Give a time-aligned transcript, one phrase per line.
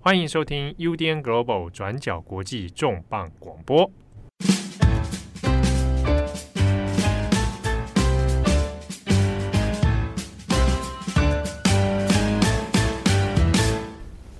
[0.00, 3.90] 欢迎收听 UDN Global 转角国际重磅广播。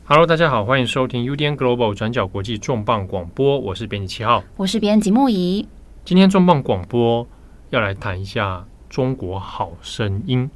[0.04, 3.58] Hello，大家好，欢迎收听 UDN Global 转角国际重磅广播。
[3.58, 5.66] 我是编辑七号，我是编辑木仪。
[6.04, 7.26] 今天重磅广播
[7.70, 10.48] 要来谈一下《中国好声音》。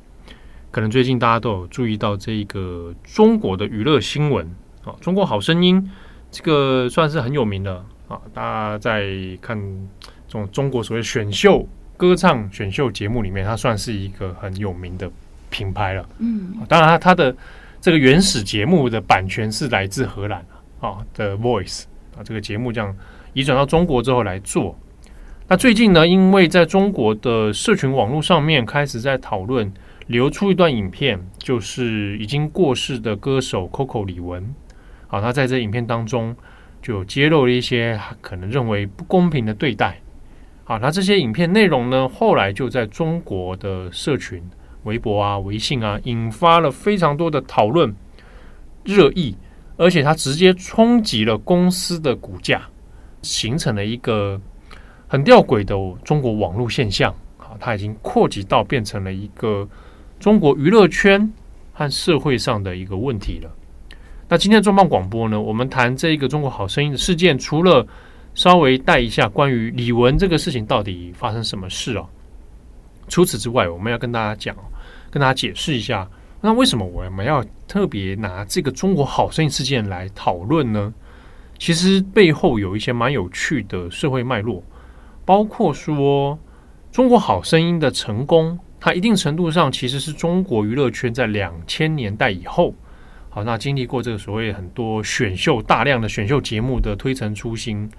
[0.71, 4.49] 可能最近大家都有注意到这个中国的娱乐新闻。
[4.85, 5.91] 啊，中国好声音
[6.31, 8.21] 这个算是很有名的啊！
[8.35, 9.07] 大家在
[9.41, 9.57] 看
[10.27, 11.67] 这种中国所谓选秀
[11.97, 15.11] 歌唱选秀节目里面，它算是一个很有名的
[15.51, 16.09] 品牌了。
[16.19, 17.35] 嗯，当然，它它的
[17.81, 20.45] 这个原始节目的版权是来自荷兰
[20.81, 21.85] 啊的 Voice
[22.17, 22.97] 啊，这个节目这样
[23.35, 24.77] 移转到中国之后来做。
[25.49, 29.71] 那最近呢，因为在中国的社群网络上面开始在讨论，
[30.07, 34.43] 流出一段影片，就是已经过世的歌手 Coco 李玟。
[35.13, 36.35] 好，他在这影片当中
[36.81, 40.01] 就揭露了一些可能认为不公平的对待。
[40.65, 44.43] 好，那这些影片内容呢，后来就在中国的社群、
[44.85, 47.95] 微博啊、微信啊，引发了非常多的讨论、
[48.85, 49.37] 热议，
[49.77, 52.63] 而且它直接冲击了公司的股价，
[53.21, 54.41] 形成了一个
[55.07, 57.15] 很吊诡的中国网络现象。
[57.37, 59.69] 好，它已经扩及到变成了一个
[60.19, 61.31] 中国娱乐圈
[61.75, 63.51] 和社会上的一个问题了。
[64.33, 67.87] 那今天的重磅广播呢，我们谈这个中国好声音的事件，除了
[68.35, 72.09] 稍微带一下关于李玟这个事情到底发生什么事哦，
[73.09, 74.57] 除此之外，我们要跟大家讲，
[75.11, 76.09] 跟大家解释一下，
[76.41, 80.95] 那为什么我们要特别拿这个中国好声音事件来讨论呢？
[81.59, 84.65] 其实背后有一些蛮有趣的社会脉络，
[85.27, 86.39] 包括说
[86.91, 92.75] 中国好声音的成功，它一定程度上其实是中国娱乐圈在两千年代以后。
[93.35, 97.91] 好，那经历过这个所谓很多选秀、大量的选秀节目的推陈出新，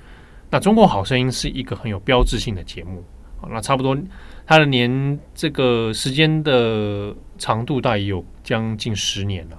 [0.47, 3.03] 那《中国好声音》是一个很有标志性的节目。
[3.37, 3.97] 好，那差不多
[4.45, 9.57] 它的年这个时间的长度大概有将近十年了。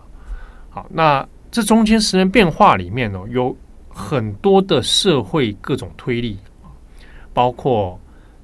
[0.70, 3.56] 好，那这中间十年变化里面呢，有
[3.88, 6.38] 很多的社会各种推力，
[7.32, 7.98] 包括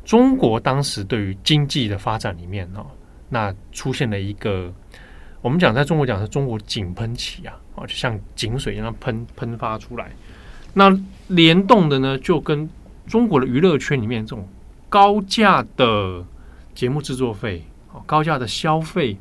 [0.04, 2.84] 中国当时对于经济的发展里面呢，
[3.28, 4.74] 那出现了一个。
[5.42, 10.12] 我们讲，在中国讲是中国井喷期啊，啊，就像井水一样喷喷发出来。
[10.74, 10.94] 那
[11.28, 12.68] 联动的呢，就跟
[13.06, 14.46] 中国的娱乐圈里面这种
[14.90, 16.22] 高价的
[16.74, 17.64] 节目制作费、
[18.04, 19.16] 高价的消费、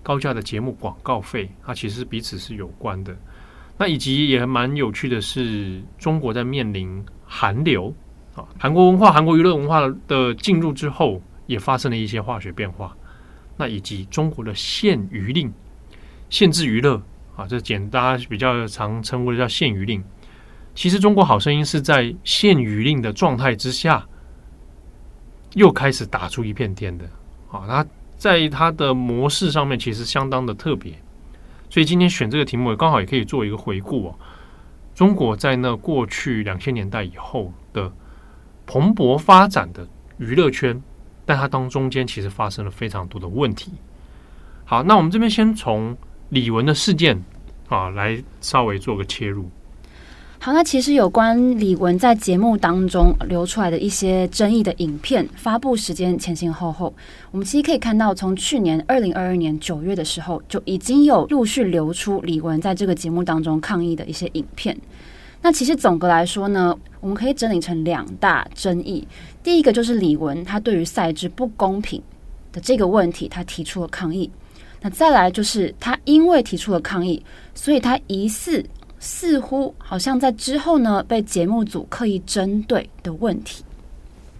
[0.00, 3.12] 高价的节目广告费，它其实彼此是有关的。
[3.76, 7.92] 那以及也蛮有趣的是，中国在面临韩流
[8.36, 12.96] 啊，韩国文化、韩国娱乐文化的进入之后，也发生了一些化学变化。
[13.56, 15.52] 那以及中国的限娱令。
[16.30, 17.00] 限制娱乐
[17.36, 20.02] 啊，这简单比较常称呼的叫限娱令。
[20.74, 24.04] 其实《中国好声音》是在限娱令的状态之下，
[25.52, 27.04] 又开始打出一片天的
[27.52, 27.64] 啊。
[27.68, 27.86] 它
[28.16, 30.92] 在它的模式上面其实相当的特别，
[31.70, 34.18] 所以今天选这个题目刚好也可以做一个回顾哦。
[34.94, 37.92] 中国在那过去两千年代以后的
[38.66, 39.86] 蓬勃发展的
[40.18, 40.82] 娱乐圈，
[41.24, 43.72] 但它当中间其实发生了非常多的问题。
[44.64, 45.96] 好，那我们这边先从。
[46.34, 47.22] 李玟的事件
[47.68, 49.46] 啊，来稍微做个切入。
[50.40, 56.92] 好，那其实有关李玟在节目当中流出来的一些争议的影片，发布时间前前后后，
[57.30, 64.76] 我们其实可以看到，从去年二零二二年九月的时候，就已经有陆续流出李玟在这个节目当中抗议的一些影片。
[65.40, 69.06] 那其实总的来说呢，我们可以整理成两大争议。
[69.42, 72.02] 第一个就是李玟他对于赛制不公平
[72.52, 74.28] 的这个问题，他提出了抗议。
[74.84, 77.24] 那再来就是他因为提出了抗议，
[77.54, 78.62] 所以他疑似
[79.00, 83.64] 似乎好像在之后呢被节目组刻意针对的问题。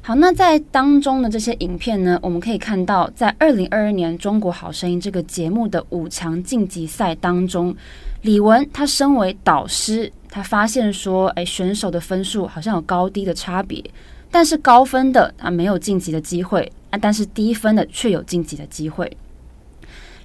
[0.02, 7.74] 好，那在当中的这些影片呢，我们可以看到，在二零二二年《中国好声音》这个节目的五强晋级赛当中，
[8.20, 13.82] 李玟他身为导师，他发现说，哎，选手的分数好像有高低的差别，
[14.30, 19.10] 但是高分的他没有晋级的机会啊，但是低分的却有晋级的机会。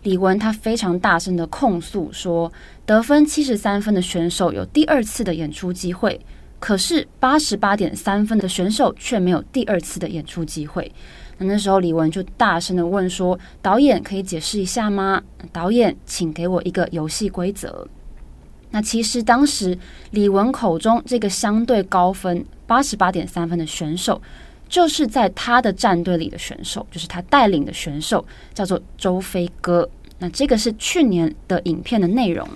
[0.03, 2.51] 李玟他非常大声的控诉说，
[2.85, 6.19] 得分七十三分的选手有第二次的演出机会，
[6.59, 10.91] 可是八十八点三分的选手却没有第二次的演出机会。
[11.37, 15.21] 那那时候李玟就大声的问说：“导演可以解释一下吗？
[15.51, 17.87] 导演，请给我一个游戏规则。”
[18.71, 19.77] 那其实当时
[20.11, 24.21] 李玟口中这个相对高分八十八点三分的选手。
[24.69, 28.23] 就是在他的战队里的选手，就是他带领的选手，
[28.53, 29.89] 叫做周飞哥。
[30.19, 32.47] 那这个是去年的影片的内容。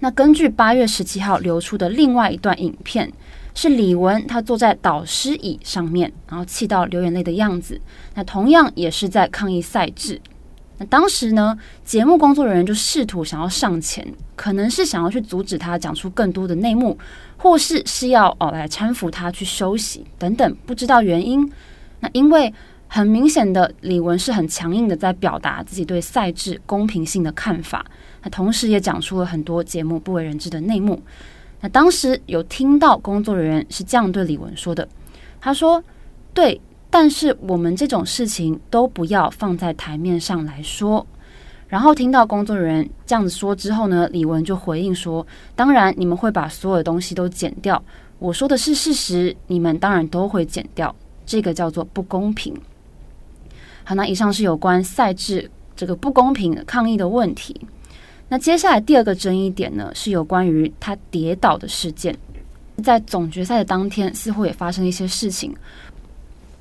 [0.00, 3.12] 那根据八月十七号流出的另外一段影片，
[3.54, 7.80] 是李玟他坐在导师椅上面，然后气到流眼泪的样子。
[8.14, 10.20] 那同样也是在抗议赛制。
[10.78, 16.96] 那当时呢，节目工作人员就试图想要上前，可能是想要去阻止他讲出更多的内幕，
[17.36, 21.50] 或是是要哦来搀扶他去休息等等，不知道原因。
[22.00, 22.54] 那因为
[22.86, 27.84] 很明显的，李玟是很强硬的在表达自己对赛制公平性的看法，
[28.22, 31.02] 那同时也讲出了很多节目不为人知的内幕。
[31.60, 34.88] 那当时有听到工作人员是这样对李玟说的，
[35.40, 35.82] 他说
[36.32, 41.06] ：“对。”但是我们这种事情都不要放在台面上来说。
[41.68, 47.82] 然后听到工作人员这样子说之后呢，李文就回应说：“当然，你们会把所有的东西都剪掉。
[48.18, 50.94] 我说的是事实，你们当然都会剪掉。
[51.26, 52.54] 这个叫做不公平。”
[53.84, 57.54] 好，那以上是有关赛制这个不公平抗议的问题。
[58.30, 62.16] 那接下来第二个争议点呢，是有关于他跌倒的事件。
[62.82, 65.54] 在总决赛的当天，似乎也发生一些事情。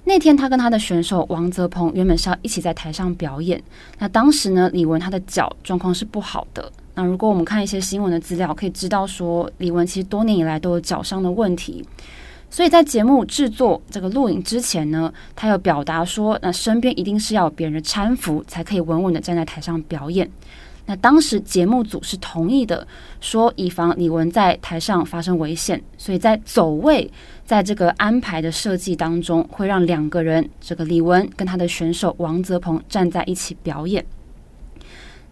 [0.07, 3.62] 那天，他跟他的选手王泽鹏原本是要一起在台上表演。
[4.00, 6.71] 那当时呢，李玟他的脚状况是不好的。
[6.95, 11.86] 那如果我们看一些新闻的资料，可以知道说，李玟其实多年以来都有脚伤的问题。
[12.50, 20.31] 所以在节目制作这个录影之前呢，他有表达说，那身边一定是要有别人搀扶，才可以稳稳的站在台上表演。
[20.86, 22.88] 那当时节目组是同意的，
[23.19, 27.12] 说以防李玟在台上发生危险，所以在走位，
[27.47, 34.05] 在这个安排的设计当中，会让两个人，这个李玟跟他的选手王泽鹏站在一起表演。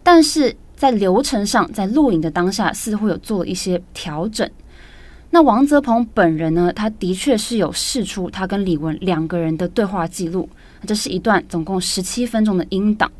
[0.02, 4.50] 但是在流程上，在录影的当下，似乎有做了一些调整。
[5.32, 10.48] 那王泽鹏本人呢，他的确是有释出他跟李玟两个人的对话记录，
[10.88, 13.12] 这是一段总共十七分钟的音档。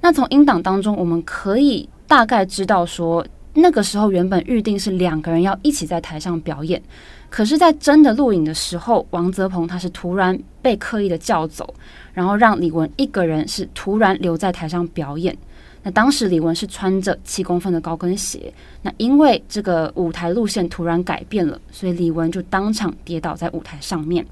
[0.00, 6.80] 那从音档当中，我们可以大概知道说，那个时候原本预定是两个人要一起在台上表演，
[7.34, 11.74] 可是，在真的录影的时候，王泽鹏他是突然被刻意的叫走，
[12.12, 15.36] 然后让李玟一个人是突然留在台上表演。
[15.82, 24.24] 那当时李玟是穿着七公分的高跟鞋，那因为这个舞台路线突然改变了，所以李玟就当场跌倒在舞台上面。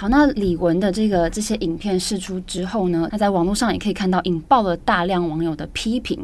[0.00, 6.18] 好，那李玟的这个这些影片释出之后呢，那在网络上也可以看到引爆了大量网友的批评。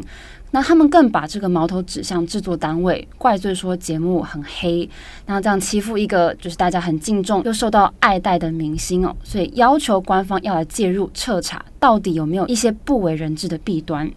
[0.50, 4.88] 那他们更把这个矛头指向制作单位，怪罪说节目很黑，
[5.26, 14.11] 那这样欺负一个就是大家很敬重又受到爱戴的明星哦，所以要求官方要来介入彻查，到底有没有一些不为人知的弊端。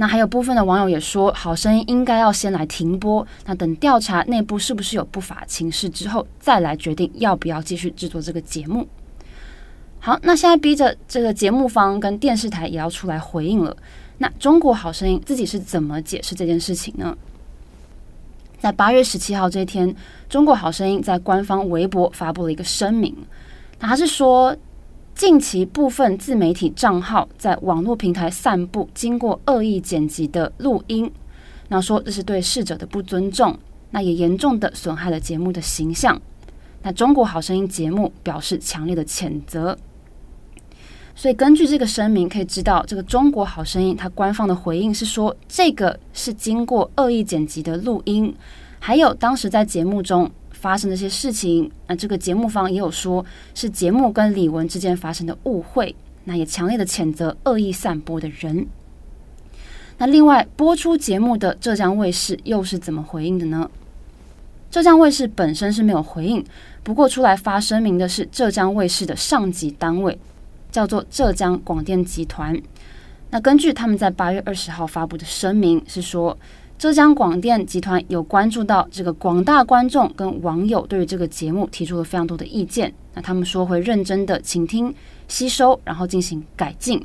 [0.00, 8.88] 那还有部分的网友也说，好声音应该要先来停播，那等调查内部是不是有不法情事之后，再来决定要不要继续制作这个节目。
[9.98, 13.76] 好，那现在逼着这个节目方跟电视台也要出来回应了。
[14.16, 17.14] 那中国好声音自己是怎么解释这件事情呢？
[18.58, 19.94] 在八月十七号这一天，
[20.30, 23.14] 中国好声音在官方微博发布了一个声明，
[23.78, 24.56] 那他是说。
[25.20, 31.12] 近期部分自媒体账号在网络平台散布经过恶意剪辑的录音，
[31.68, 33.54] 那说这是对逝者的不尊重，
[33.90, 36.18] 那也严重的损害了节目的形象。
[36.80, 39.76] 那中国好声音节目表示强烈的谴责。
[41.14, 48.34] 所以根据这个声明可以知道，这个中国好声音它官方的回应是说，这个是经过恶意剪辑的录音，
[48.78, 50.30] 还有当时在节目中。
[50.60, 53.24] 发生的一些事情，那这个节目方也有说
[53.54, 58.66] 是节目跟李玟之间发生的误会，那也强烈的谴责恶意散播的人。
[59.96, 63.70] 那另外播出节目的浙江卫视又是怎么回应的呢？
[64.70, 66.44] 浙江卫视本身是没有回应，
[66.82, 70.18] 不过出来发声明的是浙江卫视的上级单位，
[70.70, 72.54] 叫做浙江广电集团。
[73.30, 76.36] 那根据他们在八月二十号发布的声明是说。
[76.80, 84.94] 浙江广电集团有关注到这个广大观众跟网友对于这个节目提出了非常多的意见，那他们说会认真的倾听、
[85.28, 87.04] 吸收，然后进行改进。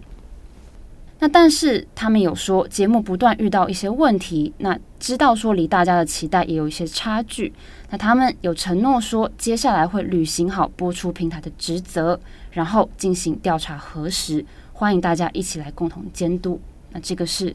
[1.20, 7.51] 那但是他们有说节目不断遇到一些问题，那知道说离大家的期待也有一些差距，
[7.89, 12.17] 那他们有承诺说接下来会履行好播出平台的职责，
[12.51, 16.62] 然后进行调查核实，欢迎大家一起来共同监督。
[16.94, 17.53] 那这个是。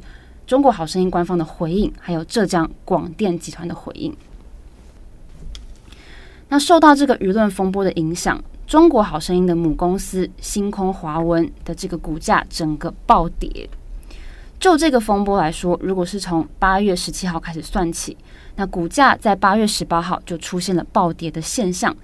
[0.51, 4.13] 中国好声音官方的回应，还有浙江广电集团的回应。
[6.49, 13.71] 那受到这个舆论风波的影响，中国好声音的母公司星空华文的这个股价整个暴跌。
[14.59, 18.17] 就这个风波来说，如果是从八月十七号开始算起，
[18.57, 21.97] 那股价在八月十八号就出现了暴跌的现象，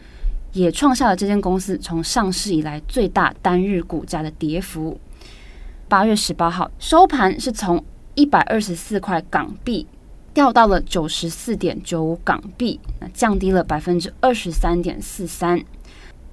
[0.53, 5.01] 也创下了这间公司从上市以来最大单日股价的跌幅。
[5.89, 7.85] 八月十八号收盘是从
[8.17, 9.87] 一百二十四块港币
[10.35, 15.63] 掉到了九十四点九五港币，那降低了百分之二十三点四三。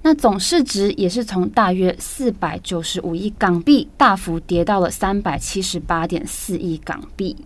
[0.02, 7.36] 那总市值也是从大约四百九十五亿港币大幅跌到了三百七十八点四亿港币。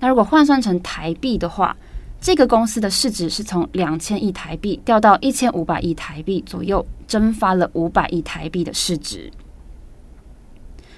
[0.00, 1.76] 那如果换算成台币的话，
[2.20, 9.30] 这个公司的市值是从两千亿台币掉到一千五百亿台币左右，蒸发了五百亿台币的市值。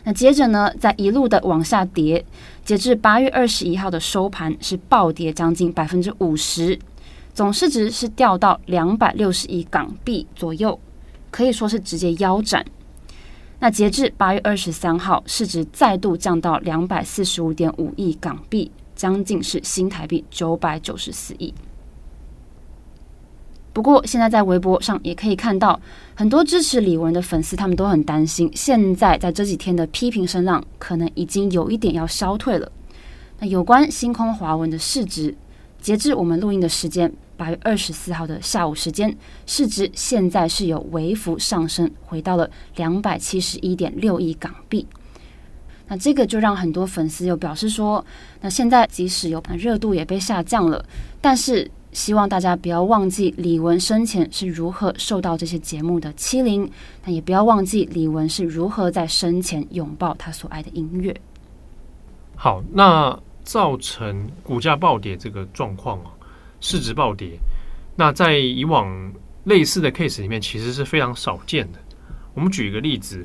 [0.04, 2.25] 那接着呢，再一路的往下跌，
[2.64, 6.78] 截至八月二十一号的收盘是暴跌将近百分之五十，
[7.32, 10.78] 总市值是掉到两百六十亿港币左右，
[11.30, 12.64] 可以说是直接腰斩。
[13.58, 18.70] 那截至八月二十三号，市值再度降到两百四十五点五亿港币。
[18.96, 21.52] 将近是新台币九百九十四亿。
[23.75, 25.78] 不过，现在在微博上也可以看到
[26.14, 32.71] 很多支持李玟的粉丝，他们都很担心，现在在这几天的批评声浪可能已经有一点要消退了。
[33.40, 35.35] 那有关星空华文的市值，
[35.81, 39.12] 截至我们录音的时间，八月二十四号的下午时间，
[39.45, 44.87] 市值现在是有微幅上升，回到了两百七十一点六亿港币。
[45.88, 48.07] 那这个就让很多粉丝又表示说，
[48.40, 50.83] 那现在即使有热度也被下降了，
[51.21, 56.71] 但是希望大家不要忘记李玟生前是如何受到这些节目的欺凌，
[57.07, 61.17] 那也不要忘记李玟是如何在生前拥抱他所爱的音乐。
[62.37, 66.11] 好，那造成股价暴跌这个状况啊，
[66.61, 67.39] 市值暴跌，
[67.97, 69.11] 那在以往
[69.45, 71.79] 类似的 case 里面其实是非常少见的。
[72.35, 73.25] 我们举一个例子。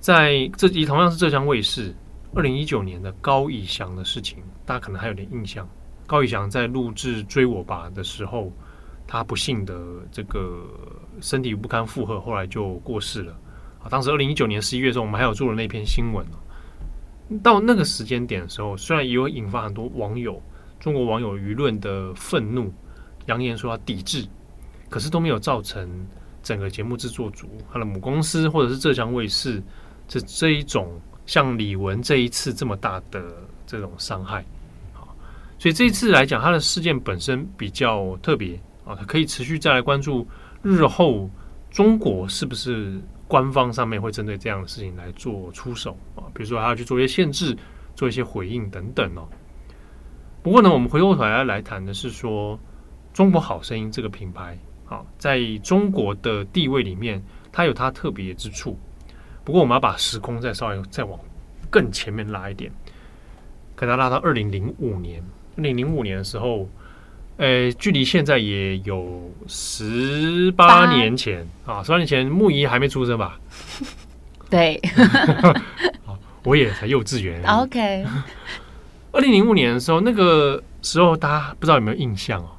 [0.00, 1.92] 在这集同样是浙江卫视
[2.32, 5.68] 二零一九年的高以翔的事情，大家可能还有点印象。
[6.08, 8.50] 高以翔在录制《追我吧》的时候，
[9.06, 9.78] 他不幸的
[10.10, 10.64] 这个
[11.20, 13.38] 身体不堪负荷，后来就过世了。
[13.80, 16.26] 啊，当时二零一九年十一月的时候，我们还有做了那篇新闻。
[17.42, 20.42] 到那个时间点的时候，虽然也有引发很多网友、
[20.80, 22.72] 中国网友舆论的愤怒，
[23.26, 24.26] 扬言说要抵制，
[24.88, 25.86] 可是都没有造成
[26.42, 29.62] 整个节目制作组、他的母公司或者是浙江卫视。
[30.08, 33.22] 这这一种像李玟这一次这么大的
[33.66, 34.42] 这种伤害，
[35.58, 40.26] 所以这一次来讲，它的事件本身比较特别啊，它可以持续再来关注
[40.62, 41.28] 日后
[41.68, 47.56] 中国是不是官方上面会针对这样的事情来做出手啊，比如说还要去做一些限制、
[47.96, 49.28] 做一些回应等等哦。
[50.42, 52.58] 不过呢，我们回过头来来谈的是说，
[53.12, 58.78] 中国好声音这个品牌啊，在中国的地位里面，它有它特别之处。
[59.44, 61.18] 不过，我们要把时空再稍微再往
[61.68, 62.70] 更前面拉一点，
[63.74, 65.20] 可能拉到二零零五年。
[65.58, 66.68] 二零零五年的时候，
[67.36, 73.38] 呃，距离现在也有十八年前啊，十八年前木仪还没出生吧？
[74.48, 74.80] 对，
[76.44, 77.42] 我也才幼稚园。
[77.44, 78.06] OK，
[79.12, 82.50] 二零零五年的时候，那个时候大家不知道有没有印象哦？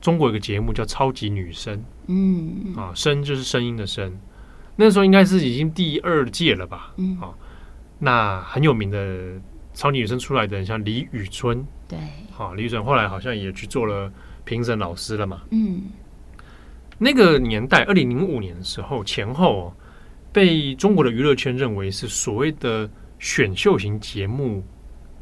[0.00, 1.76] 中国有个节目叫《超级女声》，
[2.08, 4.12] 嗯啊，声就是声音的声。
[4.76, 6.92] 那时候应该是已经第二届了吧？
[6.96, 7.30] 嗯，啊，
[7.98, 9.40] 那很有名的
[9.78, 11.96] 超级女生出来的人，像李宇春，对，
[12.32, 14.12] 好，李宇春后来好像也去做了
[14.44, 15.42] 评审老师了嘛。
[15.52, 15.82] 嗯，
[16.98, 19.72] 那个年代，二零零五年的时候前后，
[20.32, 24.64] 被中国的娱乐圈认为是所谓的选秀型节目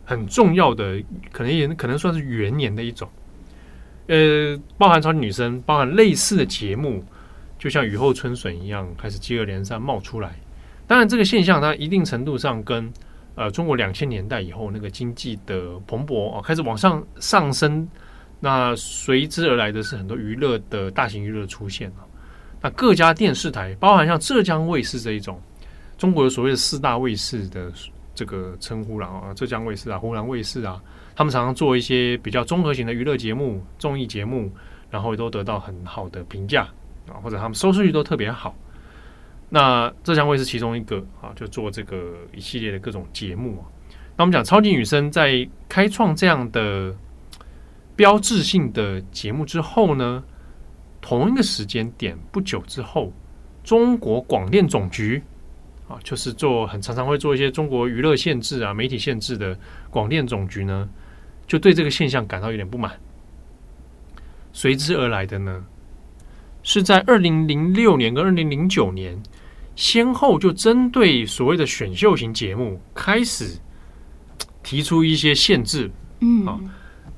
[0.06, 3.06] 很重要的，可能也可能算是元年的一种。
[4.06, 7.04] 呃，包含超级女生，包含类似的节目。
[7.58, 10.34] 就像雨后春笋一样，开始接二连三冒出来。
[10.86, 12.90] 当然，这个现象它一定程度上跟
[13.36, 17.88] 呃中国两千年代以后那个经济的蓬勃哦开始往上上升，
[18.40, 21.96] 那随之而来的是很多娱乐的大型娱乐出现了。
[22.60, 25.40] 那各家电视台，包含像浙江卫视这一种，
[25.96, 27.70] 中国有所谓的四大卫视的
[28.14, 30.82] 这个称呼了啊，浙江卫视啊、湖南卫视啊，
[31.14, 34.50] 他们常常做一些比较综合型的娱乐节目、综艺节目，
[34.90, 36.66] 然后都得到很好的评价。
[37.08, 38.52] 啊，或者他们收视率都特别好，
[39.48, 43.64] 那浙江卫视其中一个啊，就做这个一系列的各种节目啊。
[44.16, 46.94] 那我们讲超级女声在开创这样的
[47.94, 50.24] 标志性的节目之后呢，
[51.00, 53.12] 同一个时间点不久之后，
[53.62, 55.22] 中国广电总局
[55.88, 59.56] 啊，就是做很常常会做一些中国娱乐限制啊、媒体限制的
[59.90, 60.88] 广电总局呢，
[61.46, 62.98] 就对这个现象感到有点不满，
[64.52, 65.64] 随之而来的呢。
[66.68, 69.22] 是在二零零六年跟二零零九年，
[69.76, 73.58] 先后就针对所谓的选秀型节目开始
[74.62, 75.90] 提出一些限制。
[76.20, 76.58] 嗯，啊，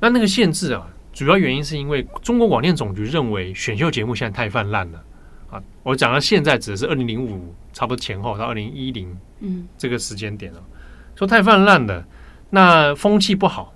[0.00, 5.04] 那那个限制啊，主要原因是因为中国广电总局认为选秀节目现在太泛滥了。
[5.50, 10.62] 啊，我讲到现在指的是二零零五差不多前后到二零一零，嗯，这个时间点了，
[11.14, 12.04] 说太泛滥了，
[12.50, 13.72] 那风气不好，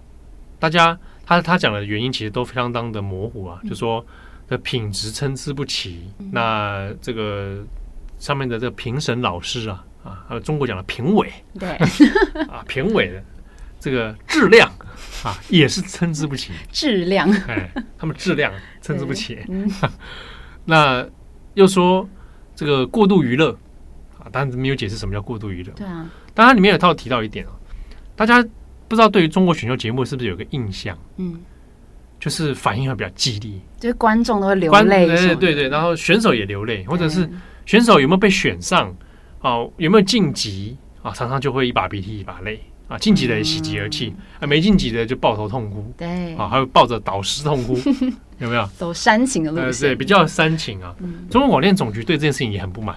[0.59, 4.05] 大家他他讲的原因其实都相当的模糊啊，嗯、就说
[4.49, 7.65] 的品质参差不齐，嗯、那这个
[8.23, 11.69] 上面的这个评审老师啊啊，还有中国讲的评委，对。
[12.47, 13.21] 啊，评委的
[13.81, 14.71] 这个质量
[15.25, 19.69] 啊也是参差不齐，质量，哎，他们质量参差不齐，嗯、
[20.65, 21.05] 那
[21.55, 22.09] 又说
[22.55, 23.51] 这个过度娱乐
[24.19, 27.51] 啊，当然没有解释什么叫过度娱乐，对啊，当然里面有套提到一点啊，
[28.15, 28.45] 大家。
[28.89, 30.95] 不知道对于中国选秀节目是不是有个印象？
[31.17, 31.41] 嗯，
[32.21, 37.27] 就是反应会比较激烈，就是观众都会流泪，对对对对，然后选手也流泪，或者是
[37.67, 38.95] 选手有没有被选上
[39.41, 39.57] 啊？
[39.77, 41.13] 有没有晋级啊？
[41.13, 42.99] 常常就会一把鼻涕一把泪啊！
[42.99, 47.75] 晋级的也喜极而泣，啊，没晋级的就抱头痛哭，对啊，还有抱着导师痛哭，
[48.39, 48.67] 有没有？
[48.77, 50.95] 走煽情的路线，对，比较煽情啊。
[51.31, 52.97] 中国广电总局对这件事情也很不满，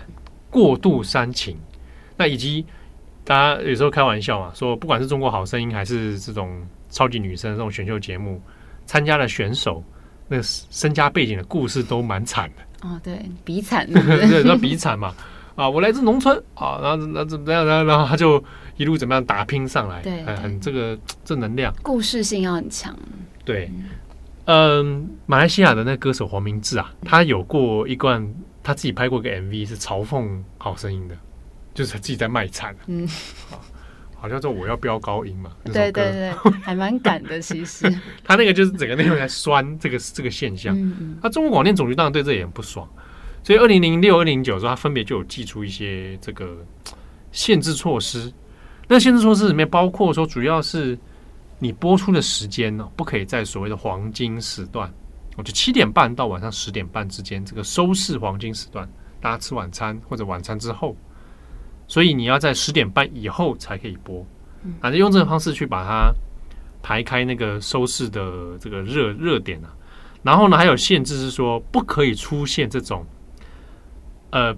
[0.49, 1.57] 过度煽情，
[2.17, 2.65] 那以及。
[3.27, 8.39] 大家有时候开玩笑嘛，说不管是中国好声音还是这种超级女声这种选秀节目，
[8.85, 9.83] 参加的选手
[10.27, 12.61] 那身家背景的故事都蛮惨的。
[12.81, 15.13] 哦，对，比惨， 对，那比惨嘛。
[15.55, 17.65] 啊，我来自农村啊，然后那怎么样？
[17.65, 18.43] 然后然后他就
[18.75, 22.93] 一路怎么样打拼上来，对，很这个正能量，故事性要很强。
[23.45, 23.71] 对，
[24.45, 31.15] 嗯，马来西亚的那歌手黄明志啊，他有过一段他自己拍过一个 MV 是嘲讽好声音的。
[31.73, 33.05] 就是他自己在卖惨，嗯，
[33.49, 33.61] 好，
[34.25, 36.31] 好像说我要飙高音嘛，对对对，
[36.63, 37.39] 还蛮赶的。
[37.39, 37.87] 其实
[38.25, 40.75] 他那个就是整个内容在酸这个这个现象。
[40.75, 42.89] 嗯嗯，他中国广电总局当然对这也很不爽，
[43.43, 46.57] 所以二零零六、二零零九的时候，他分别就有寄出一些这个
[47.31, 48.33] 限制措施。
[48.87, 50.97] 那限制措施里面包括说，主要是
[51.59, 54.91] 你播出的时间呢，不可以在所谓的黄金时段，
[55.37, 58.89] 我就七点半到晚上十点半之间这个收视黄金时段，
[59.21, 60.97] 大家吃晚餐或者晚餐之后。
[61.87, 64.25] 所以你要在十点半以后才可以播，
[64.81, 66.13] 反正用这个方式去把它
[66.81, 69.69] 排开那个收视的这个热热点啊。
[70.23, 73.05] 然后呢，还有限制是说不可以出现这种
[74.31, 74.55] 呃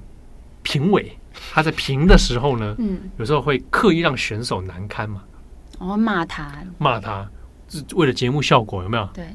[0.64, 1.12] 评委
[1.54, 5.24] 他在评的时候呢，嗯，有时候会刻意让选手难堪嘛。
[5.80, 7.30] 哦，骂他，骂他，
[7.68, 9.08] 是为了节目效果有没有？
[9.14, 9.28] 对，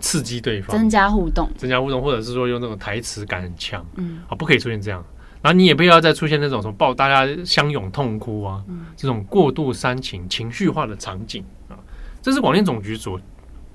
[0.00, 5.04] 刺激对方，增加互动，增加互动，或者是说用那种台词感很强，嗯，啊，不可以出现这样。
[5.40, 8.64] 然后你也不要再出现那种什么抱大家相拥痛哭啊，
[8.96, 11.78] 这种过度煽情、情绪化的场景啊，
[12.20, 13.20] 这是广电总局所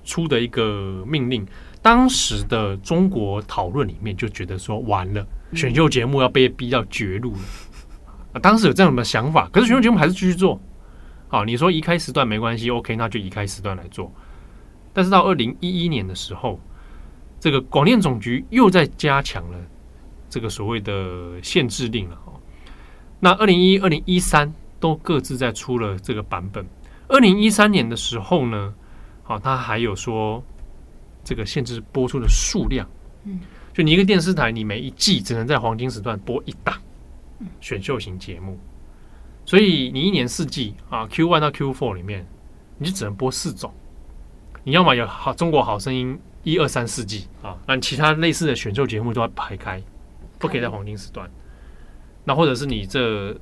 [0.04, 1.46] 出的一个命令。
[1.82, 7.40] 当时的中国讨论里面就觉得说，完了，选秀节目要被逼到绝路了
[8.34, 8.40] 啊！
[8.44, 10.62] 当时有这样的想法，可是选秀节目还是继续做。
[11.28, 14.10] 好，你说移开时段没关系，OK，那就移开时段来做。
[14.94, 16.60] 但是到二零一一年的时候，
[17.40, 19.58] 这个广电总局又在加强了。
[20.34, 22.34] 这个所谓的限制令了哦，
[23.20, 26.66] 那二零一一、二零一三都各自在出了这个版本。
[27.08, 28.74] 二零一三年的时候呢，
[29.22, 30.44] 好，他还有说
[31.24, 32.90] 这个限制播出的数量，
[33.26, 33.42] 嗯，
[33.76, 36.76] 就你一个电视台，你每一季只能在黄金时段播一档
[37.62, 38.58] 选秀型节目，
[39.46, 42.26] 所以你一年四季啊，Q one 到 Q four 里面，
[42.80, 43.72] 你就只能播四种。
[44.64, 49.80] 你要么有好中国好声音一二三四季啊，那其他类似的选秀节目都要排开。
[50.44, 51.32] 不可以在黄金时段，
[52.26, 53.34] 那或者是你这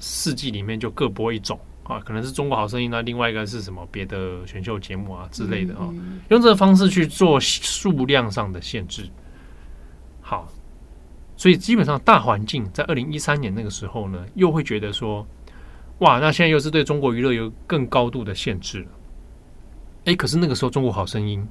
[0.00, 5.88] 四季里面就各播一种啊，可能是中国好声音，那另外一个是什么别的选秀节目啊之类的啊，
[6.30, 9.08] 用这个方式去做数量上的限制。
[10.20, 10.48] 好，
[11.36, 15.24] 所以基本上大环境在二零一三年那个时候呢，又会觉得说，
[15.98, 18.88] 哇，那现在又是对中国娱乐有更高度的限制了。
[20.06, 21.46] 哎，可是那个时候中国好声音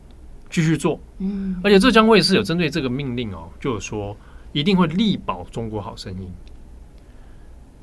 [0.49, 4.13] 继续做，嗯，而且浙江卫视有针对这个命令哦，就是说。
[4.53, 6.19] 一定会力保《中国好声音》，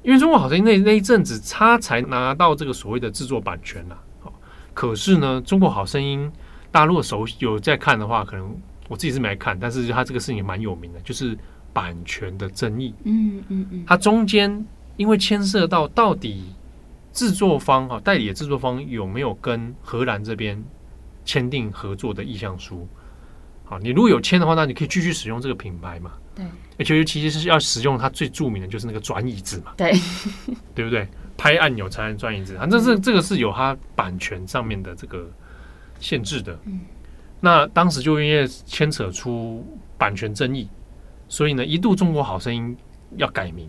[0.03, 3.99] 因为《中国好声音》那那一阵子，他才拿到这个所谓的制作版权了。
[4.21, 4.33] 好，
[4.75, 6.31] 可是呢，《中国好声音》
[6.71, 8.55] 大家如果熟有在看的话，可能
[8.89, 11.37] 我自己是没来看，但是他这个事情蛮有名的，就是
[11.73, 12.95] 版权的争议。
[13.05, 16.45] 嗯嗯嗯，它中间因为牵涉到到底
[17.13, 20.63] 制作方哈代理的制作方有没有跟荷兰这边
[21.25, 22.87] 签订合作的意向书？
[23.65, 26.13] 好，你如果有签的话，那你可以继续使用这个品牌嘛。
[26.39, 26.47] 对，
[26.79, 29.93] 而且其实是要使用它最著名的就是那个转椅子嘛，对，
[30.75, 31.07] 对不对？
[31.37, 35.29] 拍按钮才能转椅子，反正这这个是有它版权上面的这个
[36.01, 36.59] 限制的。
[36.65, 36.81] 嗯，
[37.41, 39.65] 那当时就因为牵扯出
[39.97, 40.69] 版权争议，
[41.29, 42.77] 所以呢，一度中国好声音
[43.17, 43.69] 要改名，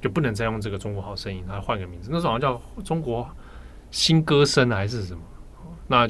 [0.00, 3.28] 就不能再用这个中国好声音，它换个名字，那时候好像叫中国
[3.90, 5.20] 新歌声还是什么？
[5.88, 6.08] 那。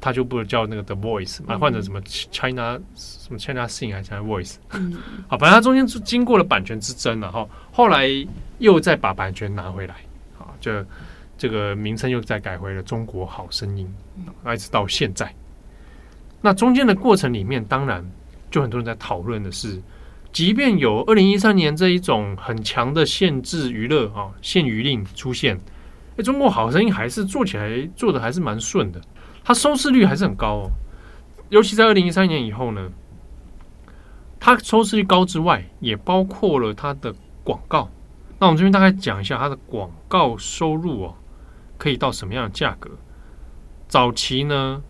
[0.00, 4.56] 他就不叫那个 The Voice，啊，换成什么 China 什么 China Sing 还是 China Voice？
[4.72, 4.96] 嗯，
[5.28, 8.08] 好，反正他中间是经过了版权之争，然后后来
[8.58, 9.94] 又再把版权拿回来，
[10.38, 10.72] 啊，就
[11.36, 13.88] 这个名称又再改回了《中国好声音》，
[14.54, 15.32] 一直到现在。
[16.40, 18.04] 那中间的过程里面，当然
[18.50, 19.80] 就很多人在讨论的是，
[20.32, 25.56] 即便有二零一三年这一种很强的限制娱乐啊限娱令出现，
[26.16, 29.00] 哎，《中国好声音》还是做起来做的还是蛮顺的，
[29.48, 30.70] 它收视率还是很高哦。
[31.48, 32.90] 尤其在二零一三年以后呢，
[34.38, 37.88] 它收视率高之外，也包括了它的广告。
[38.38, 41.14] 那我们这边大概讲一下它的广告收入哦，
[41.78, 42.90] 可以到什么样的价格？
[43.88, 44.82] 早期呢，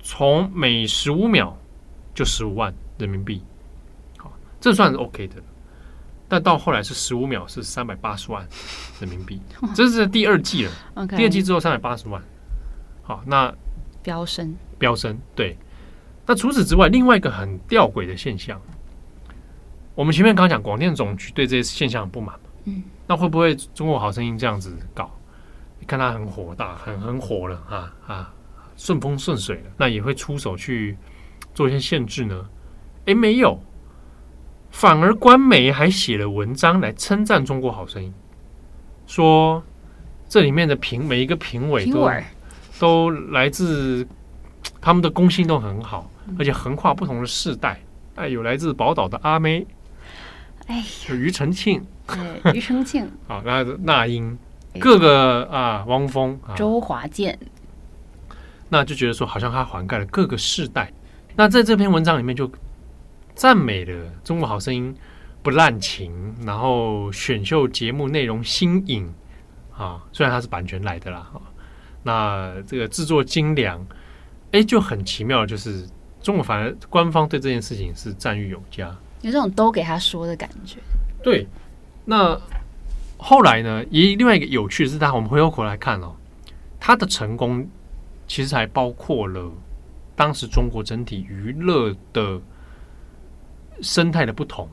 [0.00, 1.58] 从每十五秒
[2.14, 3.42] 就十五万人民币，
[4.16, 5.42] 好，这算是 OK 的。
[6.28, 8.46] 但到后来是十五秒是三百八十万
[9.00, 9.42] 人民币，
[9.74, 10.72] 这是第二季了。
[11.08, 12.22] 第二季之后三百八十万，
[13.08, 13.50] 好，那
[14.02, 15.18] 飙升，飙升。
[15.34, 15.56] 对，
[16.26, 18.60] 那除此之外，另外一个很吊诡的现象。
[19.94, 25.10] 我们前面刚刚讲广电总局对这些现象很不满，嗯，那会不会中国好声音这样子搞？
[25.80, 28.34] 你看他很火大，很很火了啊啊，
[28.76, 30.98] 顺风顺水了，那也会出手去
[31.54, 32.46] 做一些限制呢？
[33.06, 33.58] 诶，没有，
[34.70, 38.12] 反而官媒还写了文章来称赞中国好声音，
[39.06, 39.62] 说
[40.28, 42.02] 这里面的评每一个评委都
[42.78, 44.06] 都来自
[44.80, 47.80] 他们的公信都很好，而且横跨不同的世代，
[48.14, 49.66] 哎，有来自宝岛的阿妹。
[50.66, 54.38] 哎，庾澄庆，对，庾澄庆， 好，那那英，
[54.78, 57.38] 各个啊，汪峰，周华健，
[58.68, 60.92] 那就觉得说，好像他涵盖了各个世代。
[61.36, 62.50] 那在这篇文章里面，就
[63.34, 64.94] 赞美了《中国好声音》
[65.42, 69.10] 不滥情，然后选秀节目内容新颖。
[69.74, 71.40] 啊，虽然它是版权来的啦，哈，
[72.02, 73.84] 那这个制作精良，
[74.52, 75.86] 哎，就很奇妙，就是
[76.20, 78.86] 中国反而官方对这件事情是赞誉有加。
[79.22, 80.78] 有这种都给他说的感觉。
[81.22, 81.46] 对，
[82.04, 82.40] 那
[83.16, 83.84] 后来呢？
[83.90, 86.14] 一另外一个有趣的是，他我们回过头来看哦，
[86.78, 87.68] 他的成功
[88.28, 89.50] 其实还包括了
[90.14, 92.40] 当时中国整体娱乐的
[93.82, 94.68] 生态的不同。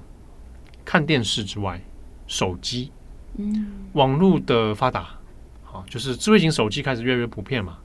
[0.83, 1.81] 看电视之外，
[2.27, 2.91] 手机，
[3.37, 5.14] 嗯，网络的发达，
[5.75, 7.77] 好，就是智慧型手机开始越来越普遍嘛。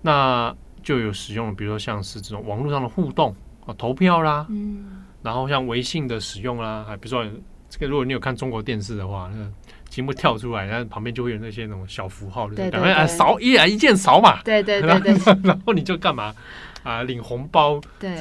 [0.00, 3.34] 那就有使用，比如说像是这种网络上的互动
[3.66, 5.02] 啊，投票啦，嗯。
[5.22, 7.24] 然后像微信的使用啦，还比如说
[7.70, 9.48] 这个，如果你有看中国电视的话，那个
[9.88, 16.34] 节目跳出来，然后旁边就会有那些那种小符号，对对对，扫一啊一键扫码，对对对对， 然后你就干嘛
[16.82, 18.18] 啊领红包，对，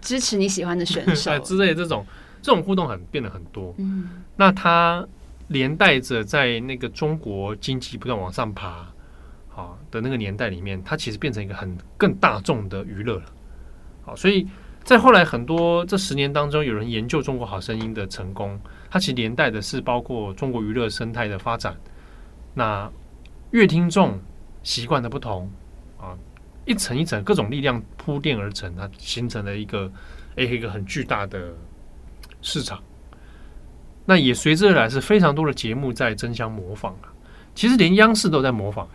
[0.00, 2.06] 支持你喜欢的选 手之类的这种
[2.40, 5.04] 这种互动很变得很多，嗯，那它
[5.48, 8.86] 连带着在那个中国经济不断往上爬，
[9.48, 13.24] 好的那个年代里面，它其实变成一个很更大众的娱乐了，
[14.04, 14.46] 好，所以。
[14.86, 18.56] 在后来很多这十年当中，有人研究《中国好声音》的成功，
[18.88, 21.76] 它其实连带的是包括中国娱乐生态的发展。
[22.54, 22.88] 那
[23.50, 24.16] 乐听众
[24.62, 25.50] 习惯的不同
[25.98, 26.16] 啊，
[26.66, 29.90] 一层一层各种力量铺垫而成，它形成了一个
[30.36, 31.52] 诶一个很巨大的
[32.40, 32.80] 市场。
[34.06, 37.12] 那也随之而来是非常多的节目在争相模仿啊，
[37.54, 38.88] 其实连央视都在模仿。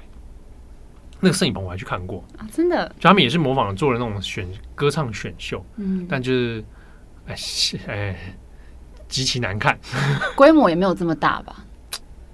[1.23, 6.63] 那个摄影棚我还去看过啊，真的，就他们也是模仿做了那种选歌唱选秀，嗯，但就是
[7.27, 7.35] 哎
[7.85, 8.15] 哎
[9.07, 9.77] 极其难看，
[10.35, 11.63] 规模也没有这么大吧？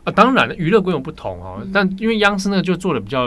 [0.06, 3.26] 啊，当然了，娱乐规模不同哦，嗯、但因为央视那个就做的比较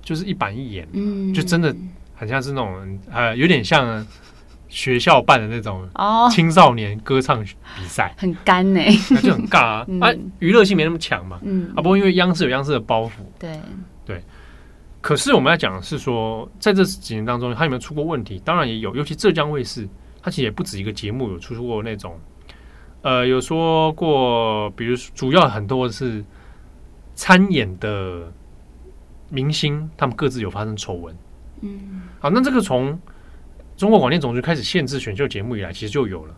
[0.00, 1.76] 就是一板一眼，嗯，就真的
[2.14, 4.06] 很像是那种呃，有点像
[4.74, 6.28] 学校办的那种哦。
[6.30, 13.60] 青少年歌唱比赛，很干呢，那就很尬啊， 嗯、啊，娱乐性没那么强嘛，嗯，啊，不过因为央视有央视的包袱，对。
[14.04, 14.22] 对。
[15.00, 18.40] 可是我们要讲的是说，在这几年当中，它有没有出过问题？
[18.44, 19.86] 当然也有，尤其浙江卫视，
[20.22, 22.18] 它其实也不止一个节目有出过那种，
[23.02, 26.24] 呃，有说过，比如主要很多是
[27.14, 28.32] 参演的
[29.28, 31.14] 明星，他们各自有发生丑闻。
[31.60, 32.98] 嗯，好，那这个从
[33.76, 36.34] 中国广电总局开始限制选秀节目以来，其实就有了，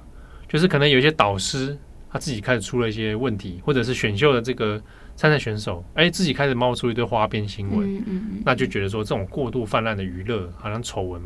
[0.48, 1.78] 就是可能有一些导师
[2.10, 4.82] 他自己开始出了一些问题，或者是选秀的这个。
[5.18, 11.22] 参赛选手哎，自己开始冒出一堆花边新闻，嗯嗯、那就觉得说这种过度泛滥的娱乐好像丑闻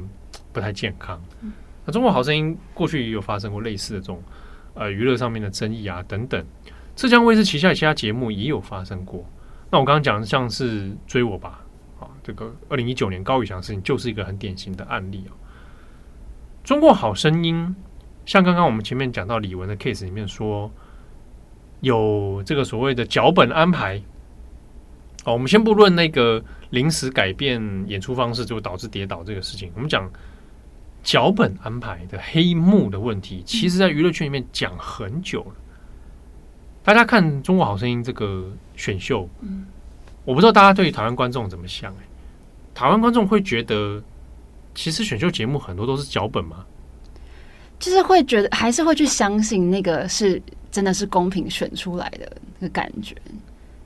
[0.52, 1.20] 不太健康。
[1.40, 1.52] 嗯、
[1.84, 4.22] 那中国好声音过去也有发生过类似的这种
[4.74, 6.40] 呃娱乐上面的争议啊等等。
[6.94, 9.28] 浙江卫视旗下其他节目也有发生过。
[9.72, 11.60] 那我刚刚讲的像是追我吧，
[11.98, 15.34] 啊，这个二零一九年高宇翔事情就是一个很典型的案例哦。
[16.64, 17.74] 中国好声音
[18.26, 20.70] 像刚刚我们前面讲到李玟的 case 里面说。
[21.80, 23.96] 有这个所谓的脚本安排，
[25.24, 30.06] 哦，我们先不论那个临时改变演出方式就导致跌倒这个事情，我们讲
[31.02, 35.54] 脚本安排的黑幕的问题，其实在娱乐圈里面讲很久了。
[36.84, 39.26] 大家看《中国好声音》这个选秀，
[40.26, 41.94] 我不知道大家对台湾观众怎么想、
[42.74, 44.02] 台湾观众会觉得，
[44.74, 46.64] 其实选秀节目很多都是脚本吗？
[47.78, 53.16] 就是会觉得，还是会去相信那个是真的是公平选出来的那个感觉。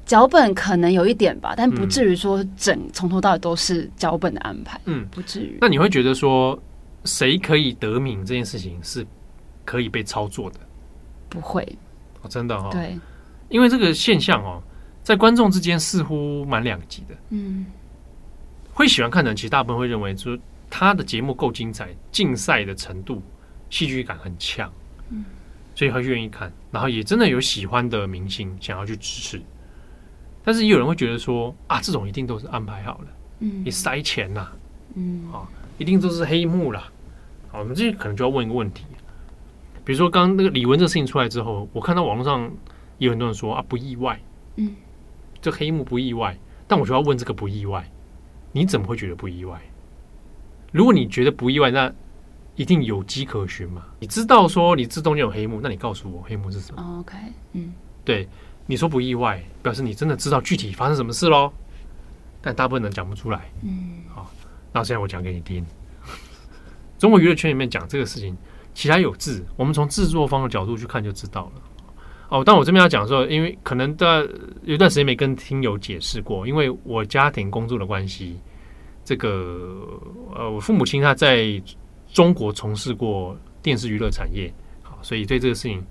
[0.05, 4.79] 脚本可能有一点吧，但不至于说整从头到尾都是脚本的安排。
[4.85, 5.57] 嗯，不至于。
[5.61, 6.61] 那你会觉得说，
[7.05, 9.07] 谁可以得名这件事情是
[9.65, 10.61] 可以被操作的？
[11.31, 11.63] 不会
[12.21, 12.71] 哦，真的哈、哦。
[12.71, 12.99] 对，
[13.49, 14.63] 因为这个现象哦，
[15.03, 17.15] 在观众之间似乎蛮两极的。
[17.31, 17.65] 嗯，
[18.73, 20.37] 会喜欢看的人，其实大部分会认为说
[20.77, 23.23] 他的节目够精彩，竞赛的程度、
[23.71, 24.69] 戏剧感很强。
[25.09, 25.25] 嗯，
[25.73, 29.41] 所以他愿意看，然后也真的有喜欢的明星想要去支持。
[30.43, 33.07] 但是也有人会觉得说啊，这种一定都是安排好了，
[33.39, 34.49] 嗯，你塞钱呐，
[34.97, 35.47] 嗯，啊，
[35.79, 36.91] 一定都是黑幕啦。
[37.53, 38.85] 好，我们这可能就要问一个问题，
[39.85, 42.51] 比如说刚刚那个李玟这个事情出来之后，我看到网络上
[42.99, 44.21] 也有很多人说啊，不意外，
[44.57, 44.75] 嗯，
[45.41, 47.89] 这黑幕不意外，但我就要问这个不意外，
[48.51, 49.63] 你怎么会觉得不意外？
[50.75, 51.93] 如果你觉得不意外，那
[52.57, 53.85] 一定有迹可循嘛？
[54.01, 57.17] 你知道说你这中间有黑幕，那你告诉我黑幕是什么？OK，
[57.53, 57.73] 嗯，
[58.05, 58.29] 对。
[58.67, 61.53] 你说不意外，表示你真的知道具体发生什么事喽？
[62.41, 63.49] 但大部分人讲不出来。
[63.63, 64.29] 嗯，好，
[64.73, 65.65] 那现在我讲给你听。
[66.99, 68.37] 中国娱乐圈里面讲这个事情，
[68.73, 69.45] 其他有字。
[69.57, 71.63] 我们从制作方的角度去看就知道了。
[72.31, 74.29] 哦，但我这边要讲说，因为可能的
[74.63, 78.41] 有段时间没跟听友解释过，因为我家庭工作的关系，
[79.05, 79.87] 这个
[80.35, 81.63] 呃，我父母亲他在
[82.13, 85.85] 中国从事过电视娱乐产业，好，所以对这个事情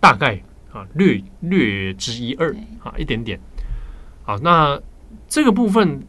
[0.00, 0.40] 大概。
[0.70, 3.40] 啊，略略知一二啊，一点点。
[4.22, 4.78] 好，那
[5.26, 6.06] 这个部分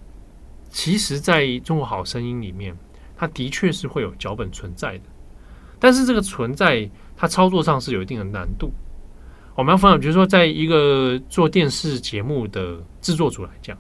[0.70, 2.78] 其实在中国好声音里面，
[3.16, 5.04] 它的确是会有脚本存在的，
[5.80, 8.70] 但是这个存在它操作上是有一定的难度。
[9.56, 13.78] 我们要分享，比如说，在一个做电视节目的制作组来讲，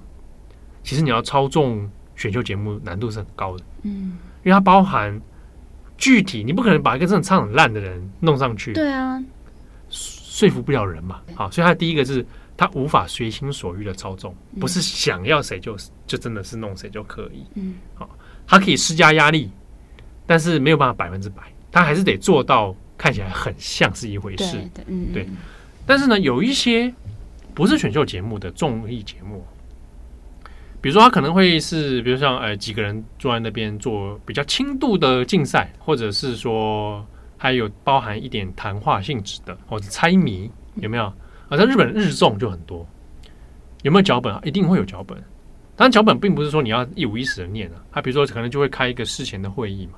[0.81, 5.19] 其实你要操纵选秀节目难度是很高的，嗯，因为它包含
[5.97, 9.23] 具体，你不可能把一个真的唱很烂的人弄上去，对啊。
[9.89, 18.09] 说服不了人嘛，好，所以他第一个是他无法随心所欲的操纵，不是想要谁就就真的是弄谁就可以，嗯，好，
[18.47, 19.49] 他可以施加压力，
[20.25, 25.27] 但是没有办法百分之百，他还是得做到看起来很像是一回事，对，嗯，对。
[25.85, 26.93] 但是呢，有一些
[27.53, 29.43] 不是选秀节目的综艺节目，
[30.81, 37.05] 比如说他可能会是，比如像呃几个人坐在那边做比较轻度的竞赛，或者是说。
[37.41, 41.05] 还有包含一点谈话性质的，或者猜谜，有没有？
[41.47, 42.85] 啊，在日本日综就很多，
[43.81, 44.41] 有没有脚本啊？
[44.43, 45.17] 一定会有脚本。
[45.77, 47.79] 当然，脚本并不是说你要一五一十的念啊。
[47.93, 49.93] 他比如说，可能就会开一个事前的会议嘛。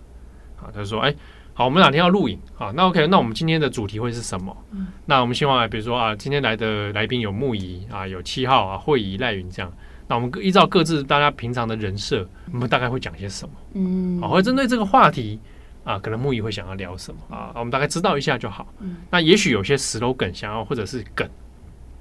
[0.61, 1.11] 啊，他说：“哎，
[1.55, 2.71] 好，我们哪天要录影啊？
[2.75, 4.55] 那 OK，那我们今天的主题会是什么？
[4.69, 9.73] 嗯，那我们希望，比如说啊，今天来的来宾有木仪啊，有七号啊，会仪、赖云这样。
[10.11, 13.53] 那我们依照各自大家平常的人设，我们大概会讲些什么？
[13.75, 15.39] 嗯，好，会针对这个话题。”
[15.83, 17.51] 啊，可能木易会想要聊什么啊？
[17.55, 18.71] 我们大概知道一下就好。
[18.81, 21.27] 嗯，那也许有些 slogan 想要或者是梗，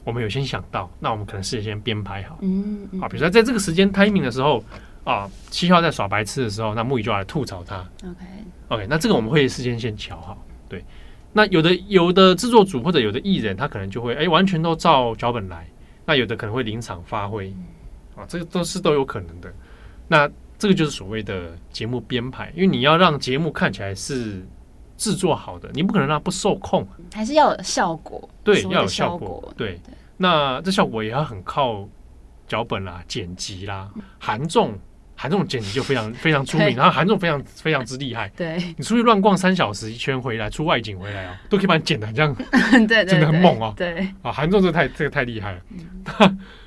[0.05, 2.37] 我们有先想到，那我们可能事先编排好。
[2.43, 4.63] 嗯，嗯，啊，比如说在这个时间 timing 的时候
[5.03, 7.89] 啊，七号在耍白痴的时候，那木易就要来吐槽他。
[8.69, 10.45] Okay, 那这个我们会事先先瞧好。
[10.69, 10.85] 对，
[11.33, 15.67] 那有的有的制作组或者有的艺人，他可能就会哎、欸、完全都照脚本来，
[16.05, 17.51] 那有的可能会临场发挥。
[18.21, 19.53] 啊，这个都是都有可能的。
[20.07, 20.31] 那。
[20.61, 24.47] 这个就是所谓的节目编排，因为你要让节目看起来是
[24.95, 28.29] 制作好的，你不可能让它不受控，还是要有效果。
[28.45, 29.51] 对，要有效果。
[29.57, 29.81] 对，对
[30.19, 31.89] 那这效果也要很靠
[32.47, 33.89] 脚本啦、剪辑啦。
[34.19, 34.79] 韩综，
[35.17, 38.29] 韩仲剪辑就非常 非常出名，然后韩仲非常非常之厉害。
[38.37, 42.37] 对，你出去乱逛三小时一圈回来，出外景回来哦，都可以把你剪的这样，
[42.87, 43.73] 对，真的很猛哦。
[43.75, 45.61] 对，啊，韩仲这太这个太厉害了。
[46.19, 46.39] 嗯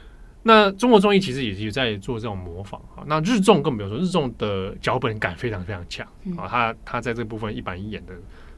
[0.46, 3.04] 那中国综艺其实也是在做这种模仿啊。
[3.08, 6.46] 那日综更不用说，日综的脚本感非常非常强啊。
[6.50, 8.14] 他他在这部分一板一眼的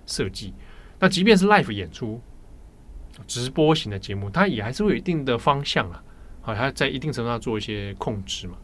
[0.07, 0.51] 设计。
[0.99, 2.19] 那即便是 live 演出、
[3.27, 6.03] 直播型的节目，它也还是会有一定的方向啊。
[6.41, 8.55] 好，它在一定程度上做一些控制嘛。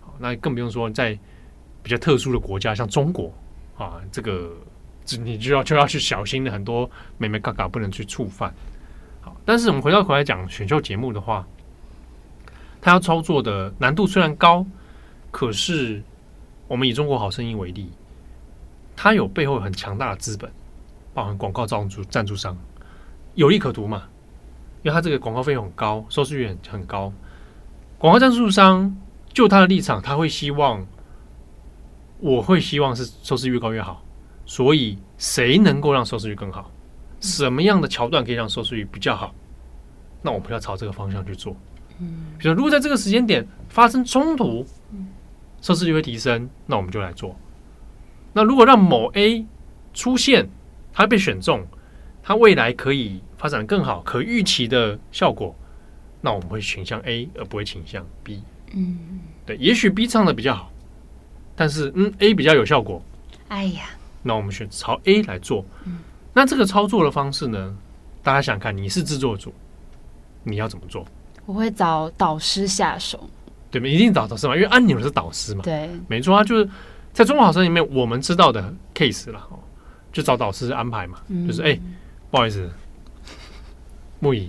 [0.00, 1.18] 好，那更不用说在
[1.82, 3.30] 比较特殊的国家，像中国
[3.76, 4.56] 啊，这个
[5.22, 8.54] 你就要就要去小心的很多眉眉嘎嘎不能去触犯。
[9.20, 11.46] 好，但是我们回到头来讲选秀节目的话。
[12.80, 14.64] 他要操作的难度虽然高，
[15.30, 16.02] 可是
[16.66, 17.90] 我们以中国好声音为例，
[18.96, 20.50] 它有背后很强大的资本，
[21.12, 22.56] 包含广告赞助赞助商，
[23.34, 24.04] 有利可图嘛？
[24.82, 27.12] 因为它这个广告费用很高，收视率很很高。
[27.98, 28.96] 广告赞助商
[29.32, 30.86] 就他的立场，他会希望，
[32.18, 34.02] 我会希望是收视率越高越好。
[34.46, 36.70] 所以谁能够让收视率更好？
[37.20, 39.34] 什么样的桥段可以让收视率比较好？
[40.22, 41.54] 那我们要朝这个方向去做。
[42.00, 44.66] 嗯，比如如果在这个时间点发生冲突，
[45.60, 47.36] 收视率会提升，那我们就来做。
[48.32, 49.46] 那如果让某 A
[49.92, 50.48] 出现，
[50.92, 51.66] 他被选中，
[52.22, 55.54] 他未来可以发展更好、可预期的效果，
[56.20, 58.42] 那我们会倾向 A 而不会倾向 B。
[58.72, 60.70] 嗯，对，也许 B 唱的比较好，
[61.54, 63.02] 但是嗯 A 比较有效果。
[63.48, 63.86] 哎呀，
[64.22, 65.64] 那我们选朝 A 来做。
[65.84, 65.98] 嗯，
[66.32, 67.76] 那这个操作的方式呢？
[68.22, 69.52] 大家想看，你是制作组，
[70.44, 71.04] 你要怎么做？
[71.50, 73.18] 我会找导师下手，
[73.72, 73.88] 对吗？
[73.88, 75.62] 一定找导师嘛，因为按钮是导师嘛。
[75.64, 76.70] 对，没错啊，就是
[77.12, 79.44] 在中国好声音里面，我们知道的 case 了，
[80.12, 81.18] 就找导师安排嘛。
[81.26, 81.80] 嗯、就是哎、欸，
[82.30, 82.70] 不好意思，
[84.20, 84.48] 木仪，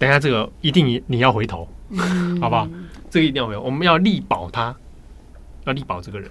[0.00, 2.68] 等一下这个一定你要回头，嗯、好不好？
[3.08, 4.74] 这个一定要回头，我们要力保他，
[5.64, 6.28] 要力保这个人。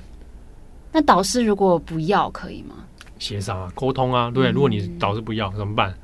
[0.92, 2.76] 那导师如果不要，可以吗？
[3.18, 5.98] 协商啊，沟通啊，对，如果你导师不要怎么办？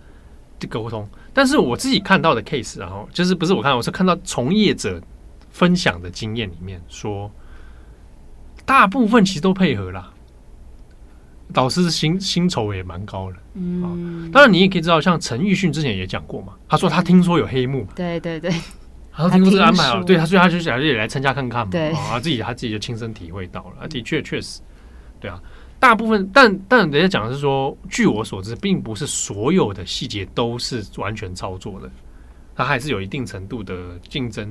[0.58, 1.06] 就沟通。
[1.34, 5.02] 但是我自己看到的 case，然后就是不是我看，我是看到从业者
[5.50, 7.32] 分享的经验里面说，
[8.65, 10.12] 大部分其实都配合啦。
[11.52, 18.50] 导师薪薪酬也蛮高的，嗯，当然你也可以知道，像陈奕迅之前也讲过嘛，他说他听说有黑幕，对对对，
[19.12, 24.62] 他说听说这个安排好，对他，所以他就想也来参加看看嘛，对，啊，自己他自己就亲身体会到了，啊的确确实，
[25.19, 25.39] 对啊。
[25.84, 31.91] 大部分，但但人家讲的是说，据我所知，并不是所有的细节都是完全操作的，
[32.56, 34.48] 它还是有一定程度的竞争。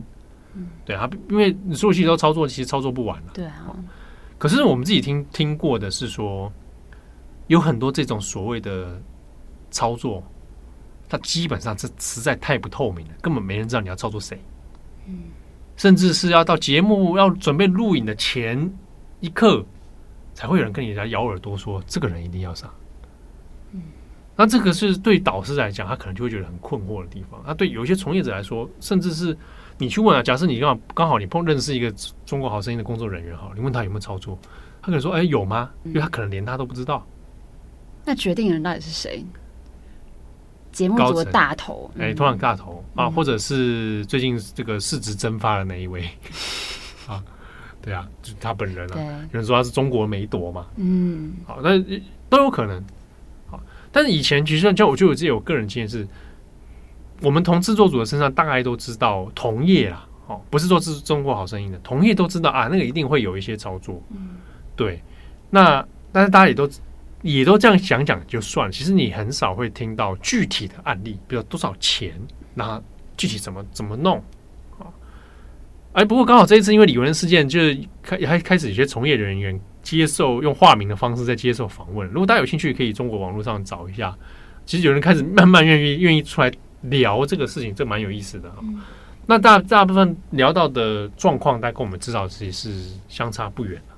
[0.53, 3.31] 嗯，对啊，因为你所有细节都操作，其实操作不完了。
[3.33, 3.75] 对啊。
[4.37, 6.53] 可是我们自己听听过的是说，
[7.47, 9.01] 有很多这种所谓的
[9.71, 10.23] 操作，
[11.09, 14.38] 它基本上是实在太不透明了，根本没人知道你要操作谁。
[15.07, 15.21] 嗯。
[15.79, 18.71] 甚至是要到节目要准备录影的前
[19.21, 19.64] 一刻。
[20.35, 22.71] 才会有人跟你来咬耳朵说，这个人一定要上。
[23.73, 23.83] 嗯，
[24.37, 27.42] 那这个是对导师来讲，他可能就会觉得很困惑的地方。
[27.47, 29.37] 那对有些从业者来说，甚至是
[29.79, 31.92] 你去问啊，假设你刚好刚好你碰认识一个
[32.27, 34.38] 中国好声音的工作人员哈，你问他有没有操作，
[34.81, 35.71] 他可能说，哎，有吗？
[35.85, 37.07] 因为他可能连他都不知道。
[38.05, 39.25] 那决定人到底是谁？
[40.73, 46.11] 节目组的大头，哎，通常大头啊，或者是最近这个市值蒸发的那一位啊。
[47.83, 51.71] 对啊，就他本人啊，有人说他是中国梅朵嘛，嗯，好，那
[52.29, 52.83] 都有可能，
[53.51, 56.07] 好，但是以前其实像我就我自己有个人经验是，
[57.21, 64.37] 我们同制作组的身上大概都知道同业啦，哦，不是说是中国好声音的同业都知道啊，那个一定会有一些操作，嗯，
[64.77, 65.03] 对，
[65.51, 66.71] 那但是大家也都
[67.23, 72.14] 也都这样想讲就算了，其实你很少会听到具体的案例，比如多少钱，
[72.55, 72.81] 那
[73.16, 74.23] 具体怎么怎么弄。
[75.92, 82.09] 哎，不过刚好这一次因为李文事件，就是开还开始有些从业人员接受用化名的方式在接受访问。
[82.09, 84.16] 如果大家有兴趣，可以中国网络上找一下。
[84.64, 86.50] 其实有人开始慢慢愿意愿意出来
[86.83, 88.50] 聊这个事情，这蛮有意思的
[89.26, 93.94] 那大大部分聊到的状况，大概跟我们知道其实是相差不远的。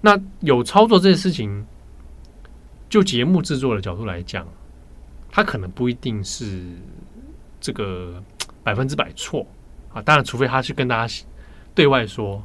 [0.00, 1.64] 那有操作这件事情，
[2.88, 4.48] 就节目制作的角度来讲，
[5.30, 6.62] 它可能不一定是
[7.60, 8.22] 这个
[8.64, 9.46] 百分之百错。
[9.92, 11.24] 啊，当然，除非他去跟大家
[11.74, 12.42] 对外说，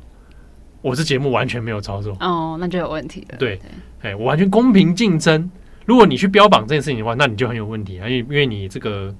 [0.81, 3.37] 我这节目完全没有操作哦，那就有问题了。
[3.37, 3.59] 对，
[4.01, 5.49] 哎，我完全公平竞争。
[5.85, 9.13] 如果你去标榜这件事情的话，那你就很有问题啊，因为因为你这个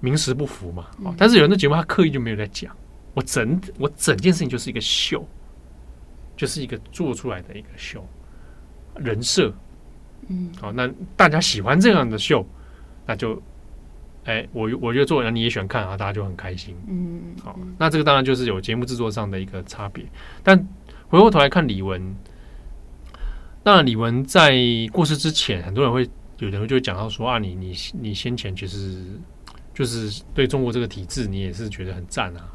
[0.00, 0.86] 名实不符嘛。
[1.04, 2.74] 嗯、但是有人的节目他刻意就没有在讲，
[3.12, 5.26] 我整我整件事情就是一个秀，
[6.36, 8.06] 就是一个做出来的一个秀
[8.96, 9.52] 人设。
[10.28, 12.46] 嗯，好，那大家喜欢这样的秀，
[13.04, 13.40] 那就。
[14.24, 16.74] 哎，我我觉得做人你也喜欢看啊，大家就很开心。
[16.88, 20.04] 嗯，好，那这个当然就是有节目制作上的一个差别。
[20.42, 20.56] 但
[21.08, 22.00] 回过头来看李玟，
[23.62, 24.54] 那李玟在
[24.92, 26.08] 过世之前，很多人会
[26.38, 29.04] 有人就会讲到说啊，你你你先前其实
[29.74, 32.48] 就是对中国这个体制，你也是觉得很赞啊。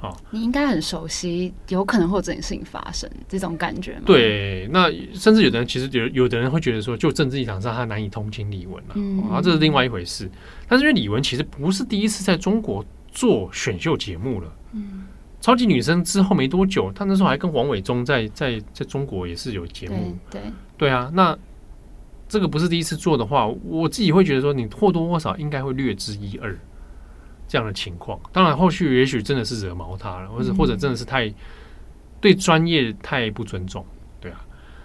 [0.00, 4.04] 好，你应该很熟悉，有可能会有这件事情发生这种感觉吗？
[4.06, 10.30] 对，那甚至有的人其实有有的人会觉得说，就政治立场上他难以同情李玟了，嗯，啊，这是另外一回事。
[10.66, 12.82] 但是因为李玟其实不是第一次在中国
[13.12, 15.04] 做选秀节目了，嗯，
[15.38, 20.16] 超级女生之后没多久，她那时候还跟王伟忠在在在中国也是有节目，
[20.78, 21.36] 对啊，那
[22.26, 26.58] 这个不是第一次做的话，我自己会觉得说，你或多或少应该会略知一二。
[27.50, 31.28] 这样的情况，当然后续也许真的是惹毛他了，或者或者真的是太
[32.20, 33.84] 对专业太不尊重，
[34.20, 34.40] 对啊。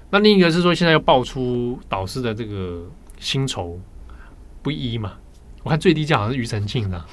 [0.10, 2.84] 那另一个是说，现在要爆出导师的这个
[3.20, 3.80] 薪酬
[4.64, 5.14] 不一嘛？
[5.62, 7.06] 我看最低价好像是庾澄庆的，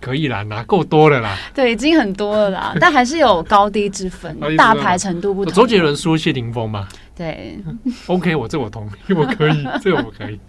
[0.00, 1.38] 可以啦，拿够多了啦。
[1.54, 5.54] 对，已经很多了啦， 但还是有高低之分，大牌程度不同。
[5.54, 6.88] 周杰伦说谢霆锋嘛？
[7.14, 7.62] 对
[8.08, 10.40] ，OK，我这我同意，我可以， 这个我可以。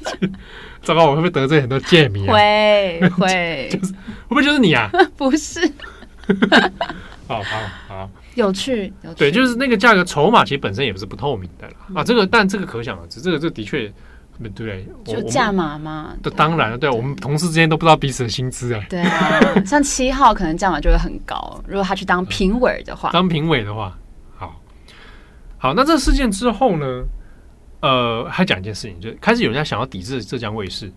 [0.82, 2.32] 糟糕，我会不会得罪很多贱民啊？
[2.32, 4.90] 会 会，就是会不会就是你啊？
[5.16, 5.60] 不是，
[7.26, 9.18] 好好好，有趣有趣。
[9.18, 11.74] 对，就是那个价格筹码其实本身也不是不透明的啦。
[11.88, 12.04] 嗯、啊。
[12.04, 13.92] 这个但这个可想而知，这个这的确
[14.42, 16.16] 对对，就价码嘛。
[16.22, 18.86] 对，当然了，对，我们同事之间都不知道彼此的薪资哎。
[18.88, 23.94] 对啊，像七号可能价码就会很高，如果他去当评委的话，当评委的话，
[24.38, 24.58] 好，
[25.58, 27.04] 好，那这个事件之后呢？
[27.80, 30.92] 呃，还讲一件事情，就开始有人在想要抵制浙江卫视，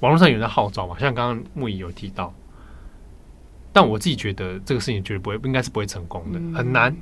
[0.00, 2.34] 网络上有人在号召嘛，像刚刚木易有提到，
[3.72, 6.96] 但我自己觉得这个事情绝对不会，应该是不会成功的，很难。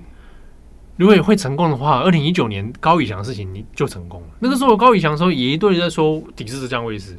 [0.96, 4.28] 如果会成功的话，二零一九年高以翔的事情你就成功了。
[4.40, 7.16] 那个时候高以翔的时候也一堆人在说抵制浙江卫视，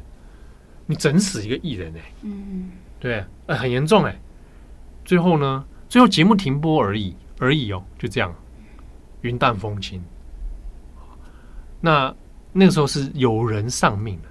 [0.84, 4.20] 你整死一个艺人哎、欸，嗯，对，呃，很严重哎、欸。
[5.02, 8.34] 最后呢，最后节目停播而已而已哦，就这样，
[9.22, 10.02] 云淡风轻。
[11.80, 12.14] 那
[12.52, 14.22] 那个时候是有人丧命了。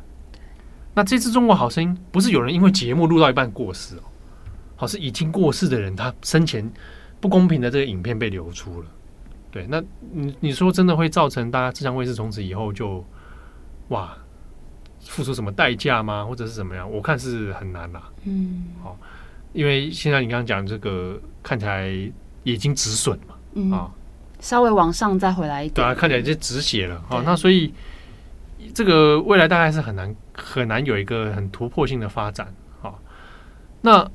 [0.94, 4.04] 那这次《中国好声音》不是有人因为节目录到一半过世哦，
[4.76, 6.70] 好是已经过世的人，他生前
[7.22, 8.88] 不公平的这个影片被流出了。
[9.52, 9.82] 对，那
[10.12, 13.06] 你你说真的会造成大家浙江卫视从此以后就
[13.88, 14.16] 哇
[15.00, 16.26] 付出什么代价吗？
[16.26, 16.92] 或者是怎么样？
[16.92, 18.04] 我看是很难啦。
[18.26, 18.98] 嗯，好，
[19.54, 21.90] 因为现在你刚刚讲这个看起来
[22.44, 23.90] 已经止损嘛，嗯、啊。
[24.40, 27.22] 稍微往上再回来一点，对啊，看起来就止血了哦。
[27.26, 27.74] 那所以
[28.74, 32.94] 这个未来大概是很难很难有一个很突破性的发展啊。
[33.82, 34.10] 那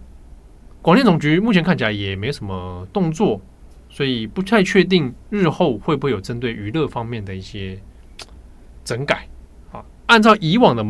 [0.83, 3.41] 广电总局目前看起来也没什么动作，
[3.89, 7.79] 所以不太确定日后会不会有针对娱乐方面的一些
[8.85, 9.27] 整改
[9.73, 9.85] 啊。
[10.07, 10.85] 按照以往的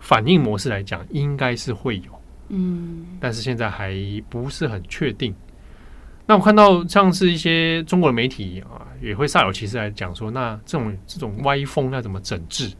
[0.00, 3.94] 反应模式来讲，应该是会有，嗯，但是现在还
[4.28, 5.34] 不是很确定。
[6.28, 12.70] 那我看到像是一些中国的媒体啊，也会煞有其事来讲说，那这种这种歪风要怎么整治？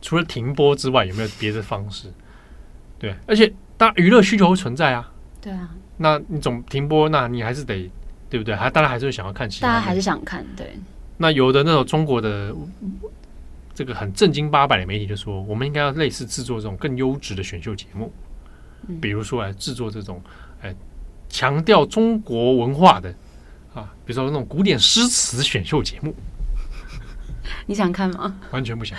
[0.00, 2.06] 除了停播之外，有没有别的方式？
[3.00, 5.12] 对，而且当娱乐需求会存在啊。
[5.40, 5.70] 对啊。
[5.96, 7.90] 那你总停播，那你还是得
[8.30, 8.54] 对不对？
[8.54, 9.66] 还大家还是会想要看其他。
[9.66, 10.78] 大家还是想看，对。
[11.16, 12.54] 那有的那种中国的
[13.74, 18.12] 这个很正经八百的媒体就说，我们应该要类似制作这种更优质的选秀节目，
[19.00, 20.22] 比如说来制作这种
[20.60, 20.72] 哎。
[21.32, 23.08] 强调中国文化的
[23.74, 26.14] 啊，比如说那种古典诗词选秀节目，
[27.64, 28.36] 你想看吗？
[28.50, 28.96] 完全不想。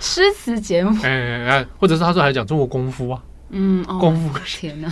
[0.00, 4.90] 诗词节目，哎哎哎，或者是他说还讲中国功夫啊，嗯，功夫，天哪，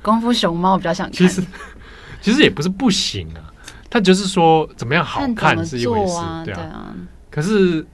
[0.00, 1.12] 功夫熊猫比较想看。
[1.12, 1.42] 其实
[2.22, 3.52] 其实也不是不行啊，
[3.90, 6.16] 他就是说怎么样好看是一回事，
[6.46, 6.96] 对啊。
[7.30, 7.86] 可是，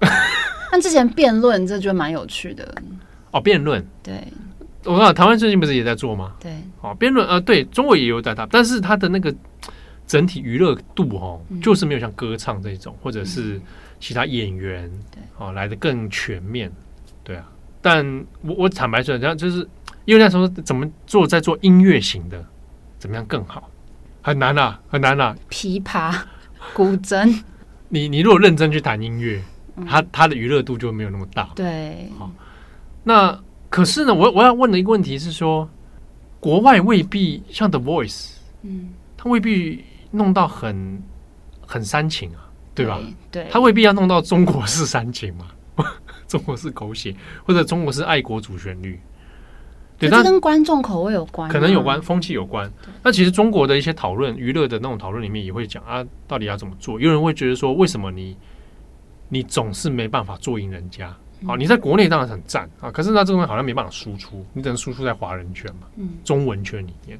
[0.72, 2.74] 但之前辩论这就蛮有趣的。
[3.34, 4.22] 哦，辩论，对，
[4.84, 6.34] 我看台湾最近不是也在做吗？
[6.38, 9.34] 对，哦，辩论，呃，对中国也有在打，但是它的那个
[10.06, 13.60] 整体娱乐度哦，嗯、就是没有像歌唱这种，或者是
[13.98, 16.70] 其他演员，对、嗯，哦，来的更全面，
[17.24, 17.50] 对啊。
[17.82, 18.06] 但
[18.42, 19.68] 我我坦白说，这样就是
[20.04, 22.40] 因为那时候怎么做，在做音乐型的，
[23.00, 23.68] 怎么样更好，
[24.22, 25.36] 很难啊，很难啊。
[25.50, 26.16] 琵琶、
[26.72, 27.42] 古筝，
[27.90, 29.42] 你你如果认真去弹音乐，
[29.88, 32.30] 它它的娱乐度就没有那么大，对，好。
[33.04, 33.38] 那
[33.68, 35.68] 可是呢，我我要问的一个问题是说，
[36.40, 38.32] 国外未必像 The Voice，
[38.62, 41.02] 嗯，他未必弄到很
[41.66, 43.00] 很煽情啊，对吧？
[43.30, 45.46] 对，他未必要弄到中国式煽情嘛，
[46.26, 48.98] 中国式狗血，或者中国式爱国主旋律，
[49.98, 52.70] 对，这跟观众口味有关，可能有关，风气有关。
[53.02, 57.00] 那其实中国的一些讨论，娱乐的那种讨论里面也会讲啊，到底要怎么做？
[57.00, 58.36] 有人会觉得说，为什么你
[59.28, 61.14] 你总是没办法做赢人家？
[61.46, 67.18] 好，你在国内当然很赞啊，可是那这东西好像没办法输出，你只能输出在华人圈嘛，嗯，中文圈里面。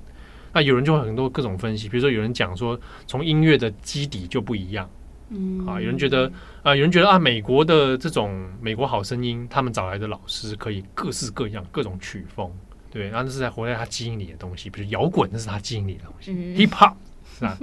[0.53, 4.89] 那有人就会很多各种分析，比如说有人讲说，从音乐的基底就不一样，
[5.31, 6.31] 嗯，啊，有人觉得
[6.62, 12.49] 啊，有人觉得啊，美国的这种美国好声音，他们找来的老师可以各式各样各种曲风，
[12.91, 16.95] 对，然后那是在活在他基因里的东西，比如摇滚，那是他基因里的东西，嗯，hip hop
[17.37, 17.59] 是吧？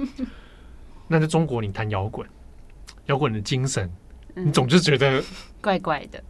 [1.08, 2.28] 那在中国，你弹摇滚，
[3.06, 3.90] 摇滚的精神，
[4.34, 5.24] 你总是觉得
[5.62, 6.22] 怪怪的。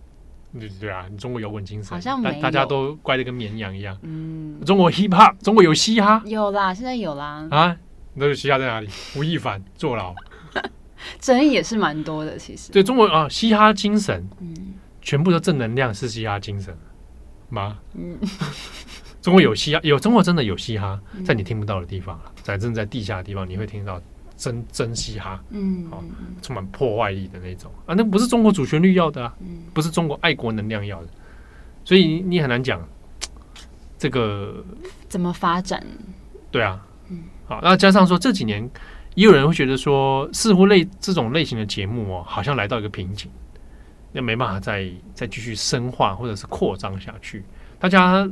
[0.58, 3.96] 对对啊，你中国摇滚精神，好像大家都乖的跟绵羊一样。
[4.02, 7.48] 嗯，中国 hip hop，中国有嘻哈，有啦，现在有啦。
[7.50, 7.76] 啊，
[8.14, 8.88] 那个嘻哈在哪里？
[9.16, 10.14] 吴亦凡坐牢，
[11.18, 12.36] 争议也是蛮多的。
[12.36, 16.76] 其实，对中国啊，嘻哈精神，嗯，全部都正能量是嘻哈精神
[17.48, 17.78] 吗？
[17.94, 18.18] 嗯，
[19.22, 24.00] 中国有嘻哈，有中国真的有嘻哈，在你听不到的地方，在正在地下的地方，你会听到。
[24.42, 26.02] 真真嘻哈，嗯，好，
[26.42, 27.70] 充满破坏力的那种。
[27.86, 31.08] 啊，那不是中国主旋律要的啊，嗯、不是中国爱国能量要的，
[31.84, 32.84] 所以你很难讲
[33.96, 34.64] 这个
[35.08, 35.80] 怎么发展。
[36.50, 38.68] 对啊，嗯，好，那加上说这几年
[39.14, 43.30] 也有人会觉得说，似乎类这种类型的节目哦，好像来到一个瓶颈，
[44.10, 47.44] 那没办法再再继续深化或者是扩张下去，
[47.78, 48.28] 大家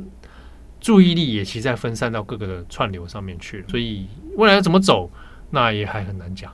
[0.81, 5.09] 注意力也其实在分散到各个的串流上面去了，所以未来要怎么走，
[5.51, 6.51] 那也还很难讲。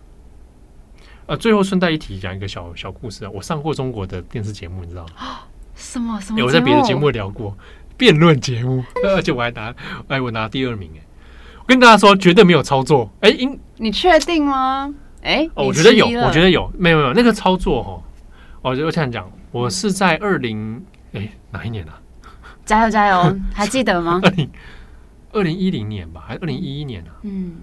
[1.27, 5.39] 呃，最后顺带一提，讲一个小小故事啊，我上过中国的电视节目，你知道吗？
[5.75, 6.43] 什么什么？
[6.43, 7.57] 我在别的节目聊过
[7.95, 9.73] 辩论节目， 而且我还拿
[10.07, 11.01] 哎，我拿第二名哎。
[11.59, 14.93] 我跟大家说，绝对没有操作哎，应你确定吗？
[15.21, 18.03] 哎，哦，我觉得有，我觉得有，没有没有那个操作哦。
[18.61, 20.81] 我就这样讲，我是在二零
[21.11, 21.99] 哎哪一年啊？
[22.63, 24.21] 加油加油， 还记得吗？
[24.23, 24.49] 二零
[25.33, 27.11] 二零一零年吧，还是二零一一年啊？
[27.23, 27.57] 嗯，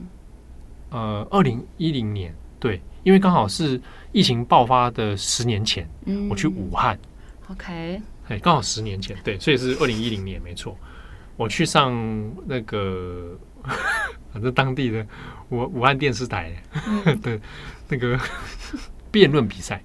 [0.95, 2.81] 呃，二零一零年对。
[3.03, 3.79] 因为刚好是
[4.13, 6.99] 疫情爆发的十年前，嗯、我去武汉
[7.51, 10.75] ，OK，哎，刚好十年前，对，所以是二零一零年，没错。
[11.37, 11.93] 我去上
[12.47, 13.37] 那个，
[14.33, 15.07] 反正当地的
[15.51, 16.51] 武武汉电视台
[17.21, 17.39] 的
[17.91, 18.19] 那个
[19.13, 19.83] 辩论比赛。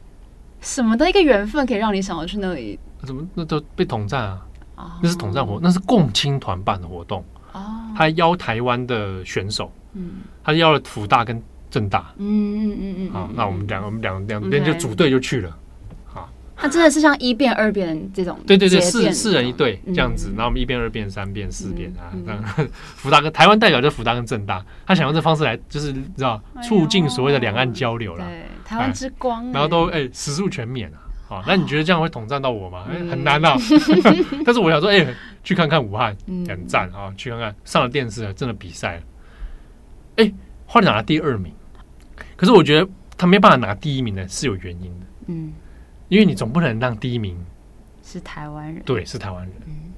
[0.61, 2.79] 什么的一个缘分可以让你想要去那里？
[3.03, 4.87] 怎么那都被统战啊？Oh.
[5.03, 7.21] 那是统战活，那是共青团办的活动。
[7.51, 7.97] 哦，oh.
[7.97, 11.41] 他邀台湾的选手，嗯，他要了辅大跟。
[11.71, 15.55] 正大，嗯嗯嗯嗯，好，那我们两个，我们两两边就组队就去了，
[16.03, 16.27] 好，
[16.59, 22.43] 那真的是像一辩二辩这种，对对对，四四人一队这样子，然后我们一辩二辩三辩四辩啊，这样。
[22.95, 32.87] 辅 大跟台湾代表就福大跟正大，他想用这方式来，就是你知道，促进所谓的两岸交流了，对，台湾之光，然后都哎食宿全免啊，好，那你觉得这样会统战到我吗？
[32.89, 33.55] 哎，很难啊，
[34.43, 35.05] 但是我想说，哎，
[35.43, 36.17] 去看看武汉，
[36.47, 39.01] 很赞啊，去看看上了电视了，真的比赛了，
[40.19, 40.31] 哎，
[40.65, 41.51] 后来拿了第二名。
[42.35, 45.05] 可是我觉得他没办法拿第一名呢，是有原因的。
[45.27, 45.53] 嗯，
[46.07, 47.37] 因为你总不能让第一名
[48.03, 49.53] 是台湾人，对，是台湾人。
[49.65, 49.91] 嗯，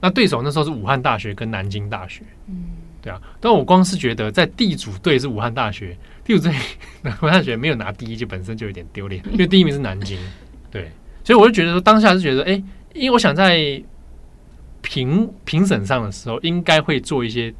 [0.00, 2.22] 那对手那时候是武汉大学跟南京大学。
[2.48, 2.64] 嗯，
[3.00, 3.20] 对啊。
[3.40, 6.52] 但我光是觉得在地主队是武汉大学，地主队
[7.04, 10.18] 武汉大学没有拿第一，就本身就有点丢脸，因为第一名是南京。
[10.70, 10.90] 对，
[11.22, 12.62] 所以我就觉得说，当下是觉得，哎，
[12.94, 13.82] 因为我想在
[14.82, 17.54] 评评审上的时候，应该会做一些。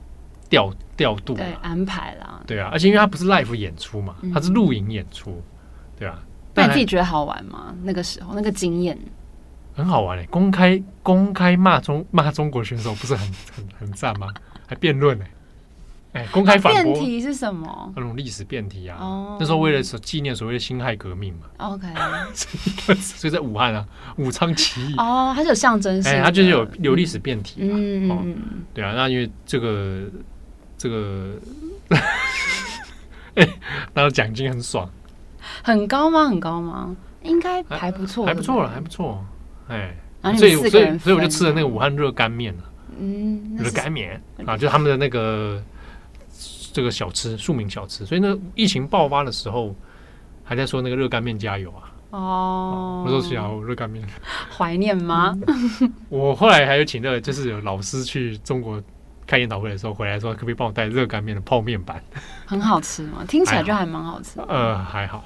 [0.49, 5.42] 调调度对安排啦，对啊，而且因为它不是 live 演出嘛，它是录影演出，
[5.99, 6.18] 对啊。
[6.55, 7.74] 那你自己觉得好玩吗？
[7.82, 8.99] 那个时候那个经验
[9.74, 14.28] 很好玩嘞，公开公开骂中骂中国选手不是很 很很赞吗？
[14.66, 15.24] 还辩论呢，
[16.14, 16.57] 哎，公开。
[16.57, 17.92] 辩题是什么？
[17.94, 18.97] 那种历史辩题啊。
[18.99, 19.36] 哦。
[19.38, 21.40] 那时候为了纪念所谓的辛亥革命嘛。
[21.59, 21.86] OK。
[22.97, 23.86] 所以在武汉啊，
[24.16, 24.94] 武昌起义。
[24.97, 26.11] 哦，它是有象征性。
[26.11, 27.62] 哎，它就是有有历史辩题
[28.09, 28.18] 嘛。
[28.24, 28.64] 嗯。
[28.72, 30.09] 对啊，那因为这个。
[30.87, 31.32] 这个，
[33.34, 33.49] 哎，
[33.93, 34.89] 拿到奖金很爽，
[35.62, 36.28] 很高吗？
[36.28, 36.95] 很高吗？
[37.22, 39.24] 应该还不错，还不错了，还不错。
[39.68, 39.97] 哎，
[40.37, 42.62] 所以所以所以我就吃了那个武汉热干面了。
[42.99, 45.61] 嗯，热干面啊，就他们的那个
[46.72, 48.07] 这个小吃，庶民小吃。
[48.07, 49.74] 所以那疫情爆发的时候，
[50.45, 51.91] 还在说那个热干面加油啊。
[52.11, 54.07] 哦，我说起来热干面，
[54.57, 55.37] 怀念吗？
[56.09, 58.80] 我后来还有请那个，就是有老师去中国。
[59.27, 62.03] 开研讨会的时候回来说，可不可以帮我带热干面的泡面版？
[62.45, 63.24] 很好吃吗？
[63.27, 64.41] 听起来就还蛮好吃。
[64.49, 65.24] 呃，还好，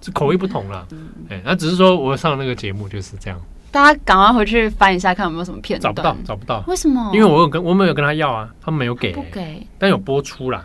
[0.00, 0.86] 这口味不同了。
[1.28, 3.40] 哎，那只是说我上那个节目就是这样。
[3.70, 5.94] 大家赶快回去翻一下，看有没有什么片段。
[5.94, 6.64] 找不到，找不到。
[6.66, 7.10] 为什么？
[7.12, 10.64] 因为我有跟我没有跟他要啊，他们没有给，不给，但有播出啦，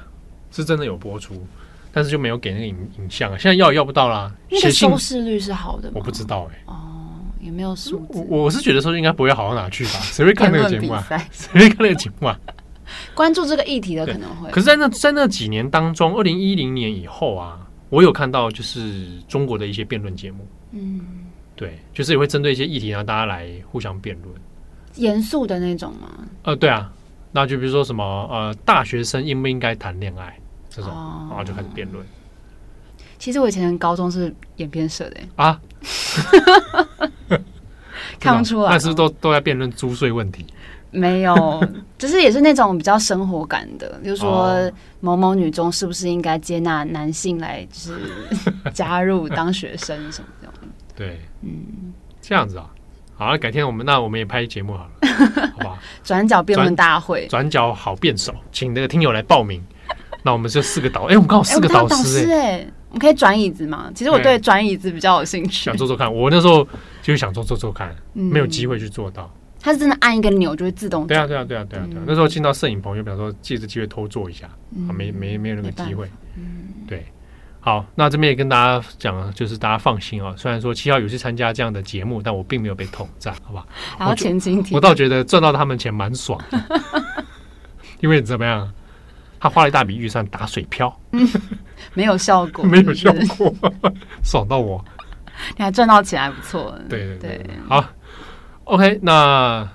[0.50, 1.46] 是真的有播出，
[1.92, 3.38] 但是就没有给那个影影像啊。
[3.38, 4.32] 现在要也要不到啦。
[4.50, 5.96] 那个收视率是好的吗？
[5.96, 6.64] 我不知道哎。
[6.68, 6.76] 哦，
[7.42, 8.26] 也没有数字。
[8.30, 10.00] 我是觉得说应该不会好到哪去吧？
[10.02, 11.04] 谁会看那个节目啊？
[11.32, 12.40] 谁会看那个节目啊？
[13.14, 21.02] 关注这个议题的可能会，可是，在那在那几年当中，二零一零年以后啊，我有看到就是中国的一些辩论节目，嗯，
[21.56, 24.34] 对，就是也会针对一些议题让大家来互相辩论，
[24.96, 26.10] 严肃的那种吗？
[26.44, 26.92] 呃，对啊，
[27.32, 30.38] 那就比如说什么呃，大学生应不应该谈恋爱？
[30.70, 32.06] 这种，哦、然后就开始辩论。
[33.20, 35.18] 其实我以前高中是演编社的。
[35.36, 35.60] 啊，
[38.20, 40.46] 看不出来，但是都都在辩论租税问题。
[40.92, 41.64] 没有，
[41.98, 48.00] 就是也是那种比较生活感的，就是说某某女中是不是应该接纳男性来，就是
[48.74, 50.54] 加入当学生什么这样。
[50.96, 52.70] 对，嗯，这样子啊，
[53.16, 54.92] 好，改天我们那我们也拍节目好了，
[55.54, 55.78] 好不好？
[56.04, 59.64] 转角辩论大会，转角好辩手，请那个听友来报名。
[60.24, 63.90] 那我们就四个导，哎，我们刚好四个导师，哎，我们可以转椅子吗？
[63.96, 66.14] 其实我对转椅子比较有兴趣，想做做看。
[66.14, 66.64] 我那时候
[67.02, 69.34] 就是想做做做看，没有机会去做到。
[69.62, 71.06] 它是真的按一个钮就会自动。
[71.08, 72.04] 对啊，对啊，对啊，对啊，对啊。
[72.08, 74.48] 那时候进到摄影棚，就比方说借着机会偷做一下，
[74.88, 76.10] 啊，没没没有那个机会。
[76.36, 77.06] 嗯，对。
[77.64, 80.34] 好，那这边也跟大家讲，就是大家放心啊。
[80.36, 83.64] 虽然说七号有去参加这样的节目，但我并没有被统战，好吧？
[84.00, 86.82] 然后前情提，我倒觉得赚到他们钱蛮爽的，
[88.02, 88.68] 因为怎么样？
[89.40, 91.28] 他花了一大笔预算打水漂，嗯，
[91.94, 93.54] 没有效果，没有效果，
[94.24, 94.84] 爽到我。
[95.58, 96.76] 你还赚到钱，还不错。
[96.88, 97.84] 对对对，对，好
[98.66, 99.00] ，OK。
[99.02, 99.68] 那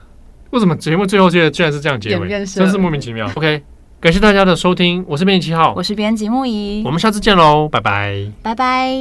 [0.51, 2.28] 为什么节目最后居然是这样结尾？
[2.47, 3.30] 真是莫名其妙。
[3.34, 3.62] OK，
[4.01, 8.95] 感谢大家的收听，我是编辑七号，我是编辑木仪，我们下次见喽，拜拜，拜拜。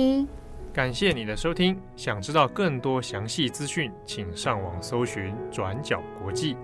[0.73, 6.57] 感谢你的收听，想知道更多详细资讯，请上网搜寻转角国际。